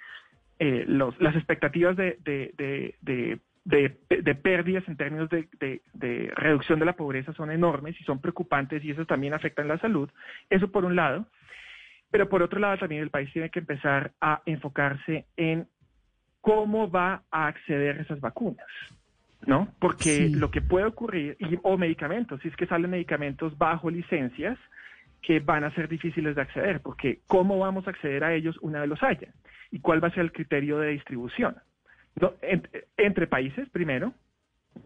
eh, 0.59 0.85
las 0.87 1.35
expectativas 1.35 1.95
de, 1.95 2.19
de 2.23 2.95
de, 3.01 3.39
pérdidas 3.65 4.83
en 4.87 4.97
términos 4.97 5.29
de, 5.29 6.31
reducción 6.35 6.79
de 6.79 6.85
la 6.85 6.95
pobreza 6.95 7.33
son 7.33 7.51
enormes 7.51 7.99
y 7.99 8.03
son 8.03 8.19
preocupantes 8.19 8.83
y 8.83 8.91
eso 8.91 9.05
también 9.05 9.33
afecta 9.33 9.61
en 9.61 9.69
la 9.69 9.79
salud. 9.79 10.09
Eso 10.49 10.71
por 10.71 10.85
un 10.85 10.95
lado. 10.95 11.25
Pero 12.11 12.29
por 12.29 12.43
otro 12.43 12.59
lado 12.59 12.77
también 12.77 13.01
el 13.01 13.09
país 13.09 13.31
tiene 13.33 13.49
que 13.49 13.59
empezar 13.59 14.11
a 14.21 14.41
enfocarse 14.45 15.25
en 15.35 15.67
cómo 16.41 16.91
va 16.91 17.23
a 17.31 17.47
acceder 17.47 17.97
a 17.97 18.01
esas 18.01 18.19
vacunas. 18.19 18.67
¿No? 19.45 19.67
Porque 19.79 20.29
lo 20.29 20.51
que 20.51 20.61
puede 20.61 20.85
ocurrir, 20.85 21.35
o 21.63 21.77
medicamentos, 21.77 22.39
si 22.41 22.47
es 22.47 22.55
que 22.55 22.65
salen 22.65 22.91
medicamentos 22.91 23.57
bajo 23.57 23.89
licencias, 23.89 24.57
que 25.21 25.39
van 25.39 25.65
a 25.65 25.73
ser 25.73 25.89
difíciles 25.89 26.35
de 26.35 26.41
acceder, 26.41 26.81
porque 26.81 27.19
¿cómo 27.27 27.57
vamos 27.59 27.87
a 27.87 27.89
acceder 27.89 28.23
a 28.23 28.33
ellos 28.33 28.57
una 28.61 28.81
vez 28.81 28.89
los 28.89 29.03
haya? 29.03 29.29
¿Y 29.71 29.79
cuál 29.79 30.01
va 30.01 30.09
a 30.09 30.11
ser 30.11 30.23
el 30.23 30.31
criterio 30.31 30.77
de 30.79 30.89
distribución? 30.89 31.55
Entre, 32.97 33.27
países 33.27 33.69
primero, 33.69 34.13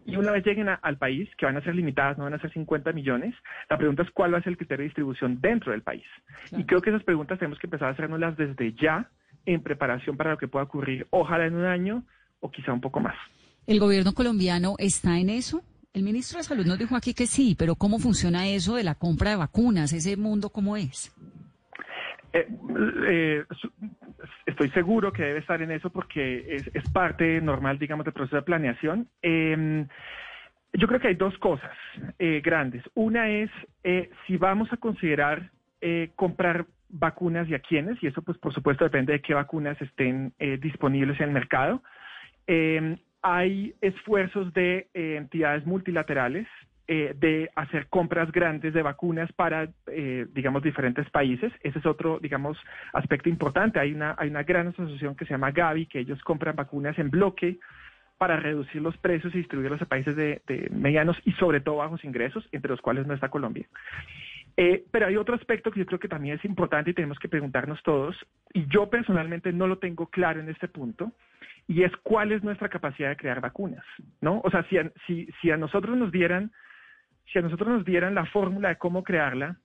y 0.04 0.16
una 0.16 0.32
vez 0.32 0.44
lleguen 0.44 0.68
al 0.68 0.98
país, 0.98 1.28
que 1.36 1.46
van 1.46 1.56
a 1.56 1.62
ser 1.62 1.74
limitadas, 1.74 2.18
no 2.18 2.24
van 2.24 2.34
a 2.34 2.40
ser 2.40 2.52
50 2.52 2.92
millones, 2.92 3.34
la 3.70 3.78
pregunta 3.78 4.02
es 4.02 4.10
cuál 4.10 4.34
va 4.34 4.38
a 4.38 4.42
ser 4.42 4.52
el 4.52 4.58
criterio 4.58 4.82
de 4.82 4.88
distribución 4.88 5.40
dentro 5.40 5.72
del 5.72 5.82
país. 5.82 6.04
Y 6.52 6.64
creo 6.64 6.82
que 6.82 6.90
esas 6.90 7.04
preguntas 7.04 7.38
tenemos 7.38 7.58
que 7.58 7.66
empezar 7.66 7.88
a 7.88 7.92
hacernoslas 7.92 8.36
desde 8.36 8.74
ya 8.74 9.10
en 9.46 9.62
preparación 9.62 10.16
para 10.16 10.32
lo 10.32 10.38
que 10.38 10.48
pueda 10.48 10.64
ocurrir, 10.64 11.06
ojalá 11.10 11.46
en 11.46 11.54
un 11.54 11.64
año 11.64 12.04
o 12.40 12.50
quizá 12.50 12.72
un 12.72 12.80
poco 12.80 13.00
más. 13.00 13.16
¿El 13.66 13.80
gobierno 13.80 14.12
colombiano 14.12 14.74
está 14.78 15.18
en 15.18 15.30
eso? 15.30 15.62
El 15.92 16.02
ministro 16.02 16.38
de 16.38 16.44
Salud 16.44 16.66
nos 16.66 16.78
dijo 16.78 16.96
aquí 16.96 17.14
que 17.14 17.26
sí, 17.26 17.54
pero 17.58 17.74
¿cómo 17.74 17.98
funciona 17.98 18.46
eso 18.46 18.76
de 18.76 18.84
la 18.84 18.94
compra 18.94 19.30
de 19.30 19.36
vacunas? 19.36 19.92
¿Ese 19.92 20.16
mundo 20.16 20.50
cómo 20.50 20.76
es? 20.76 21.12
Eh, 22.32 22.46
eh, 23.06 23.44
estoy 24.46 24.68
seguro 24.70 25.12
que 25.12 25.22
debe 25.22 25.38
estar 25.40 25.60
en 25.62 25.70
eso 25.70 25.90
porque 25.90 26.56
es, 26.74 26.90
parte 26.90 27.40
normal, 27.40 27.78
digamos, 27.78 28.04
del 28.04 28.14
proceso 28.14 28.36
de 28.36 28.42
planeación. 28.42 29.08
Em, 29.22 29.86
yo 30.74 30.86
creo 30.86 31.00
que 31.00 31.08
hay 31.08 31.14
dos 31.14 31.36
cosas 31.38 31.76
eh, 32.18 32.40
grandes. 32.44 32.82
Una 32.94 33.28
es 33.30 33.50
si 34.26 34.36
vamos 34.36 34.72
a 34.72 34.76
considerar 34.76 35.50
comprar 36.16 36.66
vacunas 36.88 37.48
y 37.48 37.54
a 37.54 37.60
quiénes, 37.60 38.02
y 38.02 38.08
eso 38.08 38.20
pues 38.20 38.36
por 38.38 38.52
supuesto 38.52 38.84
depende 38.84 39.12
de 39.12 39.20
qué 39.20 39.32
vacunas 39.32 39.80
estén 39.80 40.34
disponibles 40.60 41.18
en 41.20 41.28
el 41.28 41.32
mercado. 41.32 41.82
Em, 42.46 42.98
hay 43.22 43.74
esfuerzos 43.80 44.52
de 44.52 44.88
entidades 44.92 45.64
multilaterales 45.66 46.46
eh, 46.90 47.14
de 47.14 47.50
hacer 47.54 47.88
compras 47.88 48.32
grandes 48.32 48.72
de 48.72 48.80
vacunas 48.80 49.30
para, 49.34 49.68
eh, 49.88 50.26
digamos, 50.32 50.62
diferentes 50.62 51.08
países. 51.10 51.52
Ese 51.62 51.80
es 51.80 51.84
otro, 51.84 52.18
digamos, 52.18 52.56
aspecto 52.94 53.28
importante. 53.28 53.78
Hay 53.78 53.92
una, 53.92 54.14
hay 54.16 54.30
una 54.30 54.42
gran 54.42 54.68
asociación 54.68 55.14
que 55.14 55.26
se 55.26 55.34
llama 55.34 55.50
Gavi, 55.50 55.84
que 55.84 55.98
ellos 55.98 56.18
compran 56.22 56.56
vacunas 56.56 56.98
en 56.98 57.10
bloque 57.10 57.58
para 58.16 58.36
reducir 58.36 58.80
los 58.80 58.96
precios 58.96 59.34
y 59.34 59.38
distribuirlos 59.38 59.82
a 59.82 59.84
países 59.84 60.16
de, 60.16 60.40
medianos 60.70 61.18
y 61.26 61.32
sobre 61.32 61.60
todo 61.60 61.76
bajos 61.76 62.02
ingresos, 62.04 62.48
entre 62.52 62.70
los 62.70 62.80
cuales 62.80 63.06
no 63.06 63.12
está 63.12 63.28
Colombia. 63.28 63.66
Eh, 64.56 64.82
pero 64.90 65.08
hay 65.08 65.18
otro 65.18 65.34
aspecto 65.34 65.70
que 65.70 65.80
yo 65.80 65.84
creo 65.84 66.00
que 66.00 66.08
también 66.08 66.38
es 66.38 66.44
importante 66.46 66.92
y 66.92 66.94
tenemos 66.94 67.18
que 67.18 67.28
preguntarnos 67.28 67.82
todos, 67.82 68.16
y 68.54 68.66
yo 68.66 68.88
personalmente 68.88 69.52
no 69.52 69.66
lo 69.66 69.76
tengo 69.76 70.06
claro 70.06 70.40
en 70.40 70.48
este 70.48 70.68
punto, 70.68 71.12
y 71.66 71.82
es 71.82 71.92
cuál 72.02 72.32
es 72.32 72.42
nuestra 72.42 72.70
capacidad 72.70 73.10
de 73.10 73.16
crear 73.18 73.42
vacunas, 73.42 73.84
¿no? 74.22 74.40
O 74.42 74.50
sea, 74.50 74.64
si 74.70 74.78
si, 75.06 75.28
si 75.42 75.50
a 75.50 75.58
nosotros 75.58 75.94
nos 75.94 76.10
dieran 76.10 76.50
si 77.32 77.38
a 77.38 77.42
nosotros 77.42 77.68
nos 77.68 77.84
dieran 77.84 78.14
la 78.14 78.26
fórmula 78.26 78.68
de 78.68 78.76
cómo 78.76 79.02
crearla, 79.02 79.56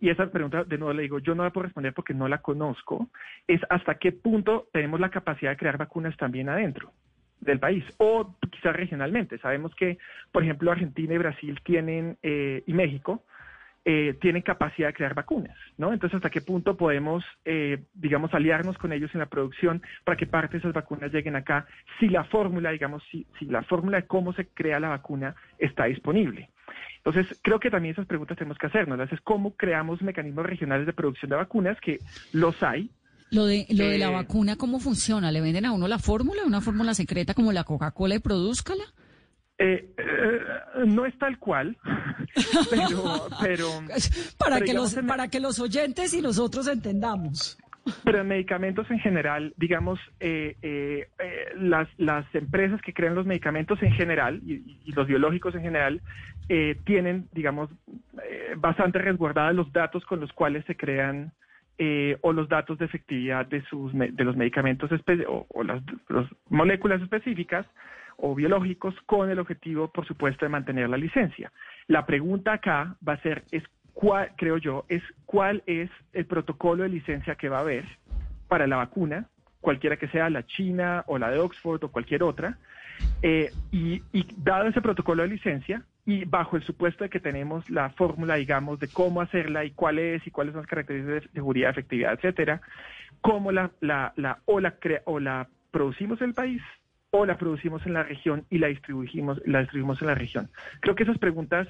y 0.00 0.10
esa 0.10 0.30
pregunta 0.30 0.64
de 0.64 0.78
nuevo 0.78 0.92
le 0.92 1.02
digo, 1.02 1.18
yo 1.18 1.34
no 1.34 1.44
la 1.44 1.50
puedo 1.50 1.64
responder 1.64 1.92
porque 1.92 2.14
no 2.14 2.28
la 2.28 2.38
conozco, 2.38 3.08
es 3.46 3.60
hasta 3.70 3.96
qué 3.96 4.12
punto 4.12 4.68
tenemos 4.72 5.00
la 5.00 5.10
capacidad 5.10 5.50
de 5.50 5.56
crear 5.56 5.78
vacunas 5.78 6.16
también 6.16 6.48
adentro 6.48 6.92
del 7.40 7.60
país 7.60 7.84
o 7.98 8.34
quizás 8.50 8.74
regionalmente. 8.74 9.38
Sabemos 9.38 9.74
que, 9.74 9.98
por 10.32 10.42
ejemplo, 10.42 10.72
Argentina 10.72 11.14
y 11.14 11.18
Brasil 11.18 11.60
tienen, 11.62 12.16
eh, 12.22 12.62
y 12.66 12.72
México, 12.72 13.24
eh, 13.84 14.16
tienen 14.20 14.40
capacidad 14.40 14.88
de 14.88 14.94
crear 14.94 15.14
vacunas, 15.14 15.56
¿no? 15.76 15.92
Entonces, 15.92 16.16
¿hasta 16.16 16.30
qué 16.30 16.40
punto 16.40 16.74
podemos, 16.74 17.22
eh, 17.44 17.84
digamos, 17.92 18.32
aliarnos 18.32 18.78
con 18.78 18.94
ellos 18.94 19.10
en 19.12 19.20
la 19.20 19.26
producción 19.26 19.82
para 20.04 20.16
que 20.16 20.26
parte 20.26 20.52
de 20.52 20.58
esas 20.60 20.72
vacunas 20.72 21.12
lleguen 21.12 21.36
acá 21.36 21.66
si 22.00 22.08
la 22.08 22.24
fórmula, 22.24 22.70
digamos, 22.70 23.02
si, 23.10 23.26
si 23.38 23.44
la 23.44 23.62
fórmula 23.62 23.98
de 24.00 24.06
cómo 24.06 24.32
se 24.32 24.46
crea 24.46 24.80
la 24.80 24.88
vacuna 24.88 25.34
está 25.58 25.84
disponible? 25.84 26.48
Entonces, 27.04 27.38
creo 27.42 27.60
que 27.60 27.70
también 27.70 27.92
esas 27.92 28.06
preguntas 28.06 28.36
tenemos 28.38 28.58
que 28.58 28.66
hacernos. 28.66 29.00
Es 29.12 29.20
cómo 29.20 29.54
creamos 29.56 30.02
mecanismos 30.02 30.46
regionales 30.46 30.86
de 30.86 30.92
producción 30.92 31.30
de 31.30 31.36
vacunas, 31.36 31.78
que 31.80 31.98
los 32.32 32.62
hay, 32.62 32.90
lo 33.30 33.46
de, 33.46 33.66
lo 33.70 33.88
de 33.88 33.98
la 33.98 34.08
eh, 34.08 34.12
vacuna, 34.12 34.56
¿cómo 34.56 34.78
funciona? 34.78 35.32
¿Le 35.32 35.40
venden 35.40 35.64
a 35.64 35.72
uno 35.72 35.88
la 35.88 35.98
fórmula, 35.98 36.42
una 36.46 36.60
fórmula 36.60 36.94
secreta 36.94 37.34
como 37.34 37.52
la 37.52 37.64
Coca-Cola 37.64 38.14
y 38.14 38.18
produzcala? 38.20 38.84
Eh, 39.58 39.88
eh, 39.96 40.84
no 40.86 41.06
es 41.06 41.16
tal 41.18 41.38
cual, 41.38 41.76
pero... 43.40 43.82
para, 44.38 44.60
que 44.60 44.74
los, 44.74 44.94
para 45.06 45.28
que 45.28 45.40
los 45.40 45.60
oyentes 45.60 46.12
y 46.14 46.22
nosotros 46.22 46.68
entendamos. 46.68 47.58
Pero 48.02 48.22
en 48.22 48.28
medicamentos 48.28 48.90
en 48.90 48.98
general, 48.98 49.52
digamos, 49.56 50.00
eh, 50.18 51.06
las, 51.56 51.86
las 51.98 52.24
empresas 52.34 52.80
que 52.82 52.94
crean 52.94 53.14
los 53.14 53.26
medicamentos 53.26 53.82
en 53.82 53.92
general 53.92 54.40
y, 54.46 54.92
los 54.92 55.06
biológicos 55.06 55.54
en 55.54 55.62
general 55.62 56.00
tienen, 56.84 57.28
digamos, 57.32 57.70
bastante 58.56 58.98
resguardados 58.98 59.54
los 59.54 59.72
datos 59.72 60.04
con 60.04 60.20
los 60.20 60.32
cuales 60.32 60.64
se 60.66 60.76
crean 60.76 61.32
o 62.20 62.32
los 62.32 62.48
datos 62.48 62.78
de 62.78 62.84
efectividad 62.84 63.46
de, 63.46 63.62
sus, 63.62 63.92
de 63.92 64.24
los 64.24 64.36
medicamentos 64.36 64.90
o, 65.26 65.46
o 65.48 65.62
las 65.62 65.82
moléculas 66.48 67.00
específicas 67.02 67.66
o 68.16 68.34
biológicos 68.34 68.94
con 69.06 69.30
el 69.30 69.38
objetivo, 69.38 69.88
por 69.88 70.06
supuesto, 70.06 70.44
de 70.44 70.50
mantener 70.50 70.88
la 70.88 70.96
licencia. 70.96 71.52
La 71.86 72.06
pregunta 72.06 72.54
acá 72.54 72.96
va 73.06 73.14
a 73.14 73.22
ser, 73.22 73.44
es 73.50 73.64
cuál, 73.92 74.30
creo 74.36 74.58
yo, 74.58 74.84
es 74.88 75.02
cuál 75.26 75.62
es 75.66 75.90
el 76.12 76.26
protocolo 76.26 76.82
de 76.82 76.88
licencia 76.90 77.34
que 77.36 77.48
va 77.48 77.58
a 77.58 77.62
haber 77.62 77.84
para 78.48 78.66
la 78.66 78.76
vacuna, 78.76 79.28
cualquiera 79.60 79.96
que 79.96 80.08
sea 80.08 80.28
la 80.30 80.44
China 80.46 81.04
o 81.06 81.18
la 81.18 81.30
de 81.30 81.38
Oxford 81.38 81.82
o 81.84 81.90
cualquier 81.90 82.22
otra, 82.22 82.58
eh, 83.22 83.50
y, 83.72 84.02
dado 84.36 84.68
ese 84.68 84.80
protocolo 84.80 85.22
de 85.22 85.28
licencia 85.28 85.82
y 86.06 86.24
bajo 86.24 86.56
el 86.56 86.62
supuesto 86.62 87.04
de 87.04 87.10
que 87.10 87.20
tenemos 87.20 87.68
la 87.70 87.90
fórmula, 87.90 88.34
digamos, 88.34 88.78
de 88.78 88.88
cómo 88.88 89.20
hacerla 89.20 89.64
y 89.64 89.70
cuál 89.70 89.98
es 89.98 90.26
y 90.26 90.30
cuáles 90.30 90.52
son 90.52 90.62
las 90.62 90.68
características 90.68 91.22
de 91.22 91.28
seguridad, 91.32 91.70
efectividad, 91.70 92.12
etcétera, 92.12 92.60
cómo 93.20 93.52
la, 93.52 93.70
la, 93.80 94.12
la, 94.16 94.38
o, 94.44 94.60
la 94.60 94.74
o 95.04 95.18
la 95.18 95.48
producimos 95.70 96.20
en 96.20 96.28
el 96.28 96.34
país 96.34 96.62
o 97.10 97.24
la 97.24 97.38
producimos 97.38 97.86
en 97.86 97.94
la 97.94 98.02
región 98.02 98.44
y 98.50 98.58
la 98.58 98.66
distribuimos, 98.68 99.40
la 99.46 99.60
distribuimos 99.60 100.02
en 100.02 100.08
la 100.08 100.14
región. 100.14 100.50
Creo 100.80 100.94
que 100.94 101.04
esas 101.04 101.18
preguntas 101.18 101.68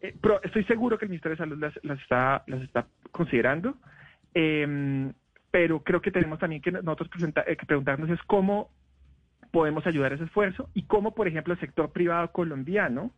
eh, 0.00 0.14
estoy 0.42 0.64
seguro 0.64 0.98
que 0.98 1.04
el 1.04 1.10
Ministerio 1.10 1.36
de 1.36 1.44
Salud 1.44 1.58
las, 1.58 2.00
está, 2.00 2.42
las 2.46 2.62
está 2.62 2.86
considerando, 3.12 3.76
em, 4.32 5.12
pero 5.50 5.84
creo 5.84 6.00
que 6.00 6.10
tenemos 6.10 6.38
también 6.40 6.60
que 6.60 6.72
nosotros 6.72 7.10
eh, 7.46 7.56
que 7.56 7.66
preguntarnos 7.66 8.10
es 8.10 8.20
cómo 8.22 8.70
podemos 9.52 9.86
ayudar 9.86 10.12
a 10.12 10.14
ese 10.16 10.24
esfuerzo 10.24 10.68
y 10.74 10.82
cómo, 10.82 11.14
por 11.14 11.28
ejemplo, 11.28 11.54
el 11.54 11.60
sector 11.60 11.92
privado 11.92 12.32
colombiano 12.32 13.12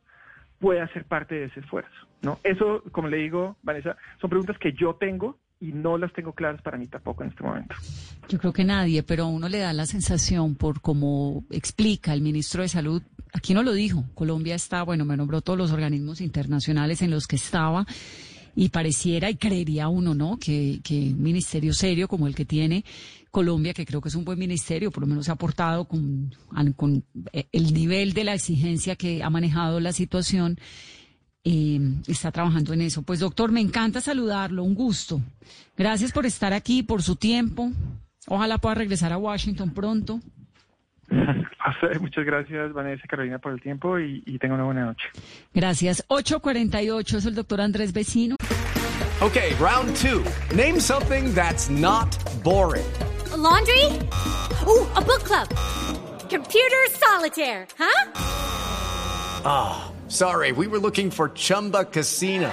puede 0.59 0.81
hacer 0.81 1.05
parte 1.05 1.35
de 1.35 1.45
ese 1.47 1.61
esfuerzo. 1.61 1.91
¿no? 2.23 2.39
Eso, 2.43 2.83
como 2.93 3.09
le 3.09 3.19
digo, 3.19 3.57
Vanessa, 3.63 3.97
son 4.21 4.31
preguntas 4.31 4.59
que 4.59 4.73
yo 4.73 4.95
tengo 4.95 5.39
y 5.61 5.73
no 5.73 5.97
las 5.97 6.13
tengo 6.13 6.33
claras 6.33 6.61
para 6.61 6.77
mí 6.77 6.87
tampoco 6.87 7.23
en 7.23 7.31
este 7.31 7.43
momento. 7.43 7.75
Yo 8.29 8.39
creo 8.39 8.53
que 8.53 8.65
nadie, 8.65 9.03
pero 9.03 9.25
a 9.25 9.29
uno 9.29 9.49
le 9.49 9.59
da 9.59 9.73
la 9.73 9.87
sensación 9.87 10.55
por 10.55 10.81
cómo 10.81 11.45
explica 11.51 12.13
el 12.13 12.21
ministro 12.21 12.63
de 12.63 12.69
Salud, 12.69 13.03
aquí 13.33 13.55
no 13.55 13.63
lo 13.63 13.73
dijo, 13.73 14.05
Colombia 14.15 14.55
está, 14.55 14.83
bueno, 14.83 15.05
me 15.05 15.17
nombró 15.17 15.41
todos 15.41 15.59
los 15.59 15.73
organismos 15.73 16.21
internacionales 16.21 17.01
en 17.03 17.11
los 17.11 17.27
que 17.27 17.37
estaba 17.37 17.87
y 18.57 18.71
pareciera 18.71 19.31
y 19.31 19.37
creería 19.37 19.89
uno, 19.89 20.15
¿no? 20.15 20.39
Que, 20.39 20.81
que 20.83 21.11
un 21.11 21.23
ministerio 21.23 21.73
serio 21.75 22.09
como 22.09 22.27
el 22.27 22.35
que 22.35 22.47
tiene 22.47 22.85
Colombia, 23.31 23.75
que 23.75 23.85
creo 23.85 24.01
que 24.01 24.09
es 24.09 24.15
un 24.15 24.25
buen 24.25 24.39
ministerio, 24.39 24.91
por 24.91 25.03
lo 25.03 25.07
menos 25.07 25.29
ha 25.29 25.33
aportado 25.33 25.85
con, 25.85 26.33
eh, 27.35 27.45
el 27.53 27.75
nivel 27.75 28.15
de 28.15 28.25
la 28.25 28.33
exigencia 28.33 28.97
que 28.97 29.23
ha 29.23 29.29
manejado 29.29 29.79
la 29.79 29.93
situación, 29.93 30.59
eh, 31.45 31.79
está 32.07 32.33
trabajando 32.33 32.73
en 32.73 32.81
eso. 32.81 33.03
Pues 33.03 33.21
doctor, 33.21 33.53
me 33.53 33.61
encanta 33.61 34.01
saludarlo, 34.01 34.65
un 34.65 34.75
gusto. 34.75 35.21
Gracias 35.77 36.13
por 36.13 36.25
estar 36.25 36.55
aquí, 36.55 36.83
por 36.83 37.03
su 37.03 37.17
tiempo. 37.17 37.71
Ojalá 38.27 38.57
pueda 38.57 38.75
regresar 38.75 39.13
a 39.13 39.19
Washington 39.19 39.69
pronto. 39.69 40.23
Muchas 42.01 42.25
gracias, 42.25 42.73
Vanessa 42.73 43.07
Carolina, 43.09 43.39
por 43.39 43.53
el 43.53 43.61
tiempo 43.61 43.99
y, 43.99 44.23
y 44.27 44.39
tenga 44.39 44.55
una 44.55 44.65
buena 44.65 44.87
noche. 44.87 45.09
Gracias. 45.55 46.05
848 46.09 47.19
es 47.19 47.27
el 47.27 47.35
doctor 47.35 47.61
Andrés 47.61 47.93
Vecino. 47.93 48.37
Ok, 49.21 49.39
round 49.59 49.95
two. 49.97 50.23
Name 50.55 50.81
something 50.81 51.33
that's 51.35 51.71
not 51.71 52.09
boring. 52.43 52.85
laundry? 53.37 53.85
Uh, 54.67 54.85
a 54.95 55.01
book 55.01 55.23
club. 55.25 55.49
Computer 56.29 56.87
solitaire, 56.91 57.67
huh? 57.79 58.11
Ah. 59.45 59.93
Sorry, 60.09 60.53
we 60.53 60.69
were 60.69 60.79
looking 60.79 61.11
for 61.11 61.31
Chumba 61.31 61.85
Casino. 61.85 62.53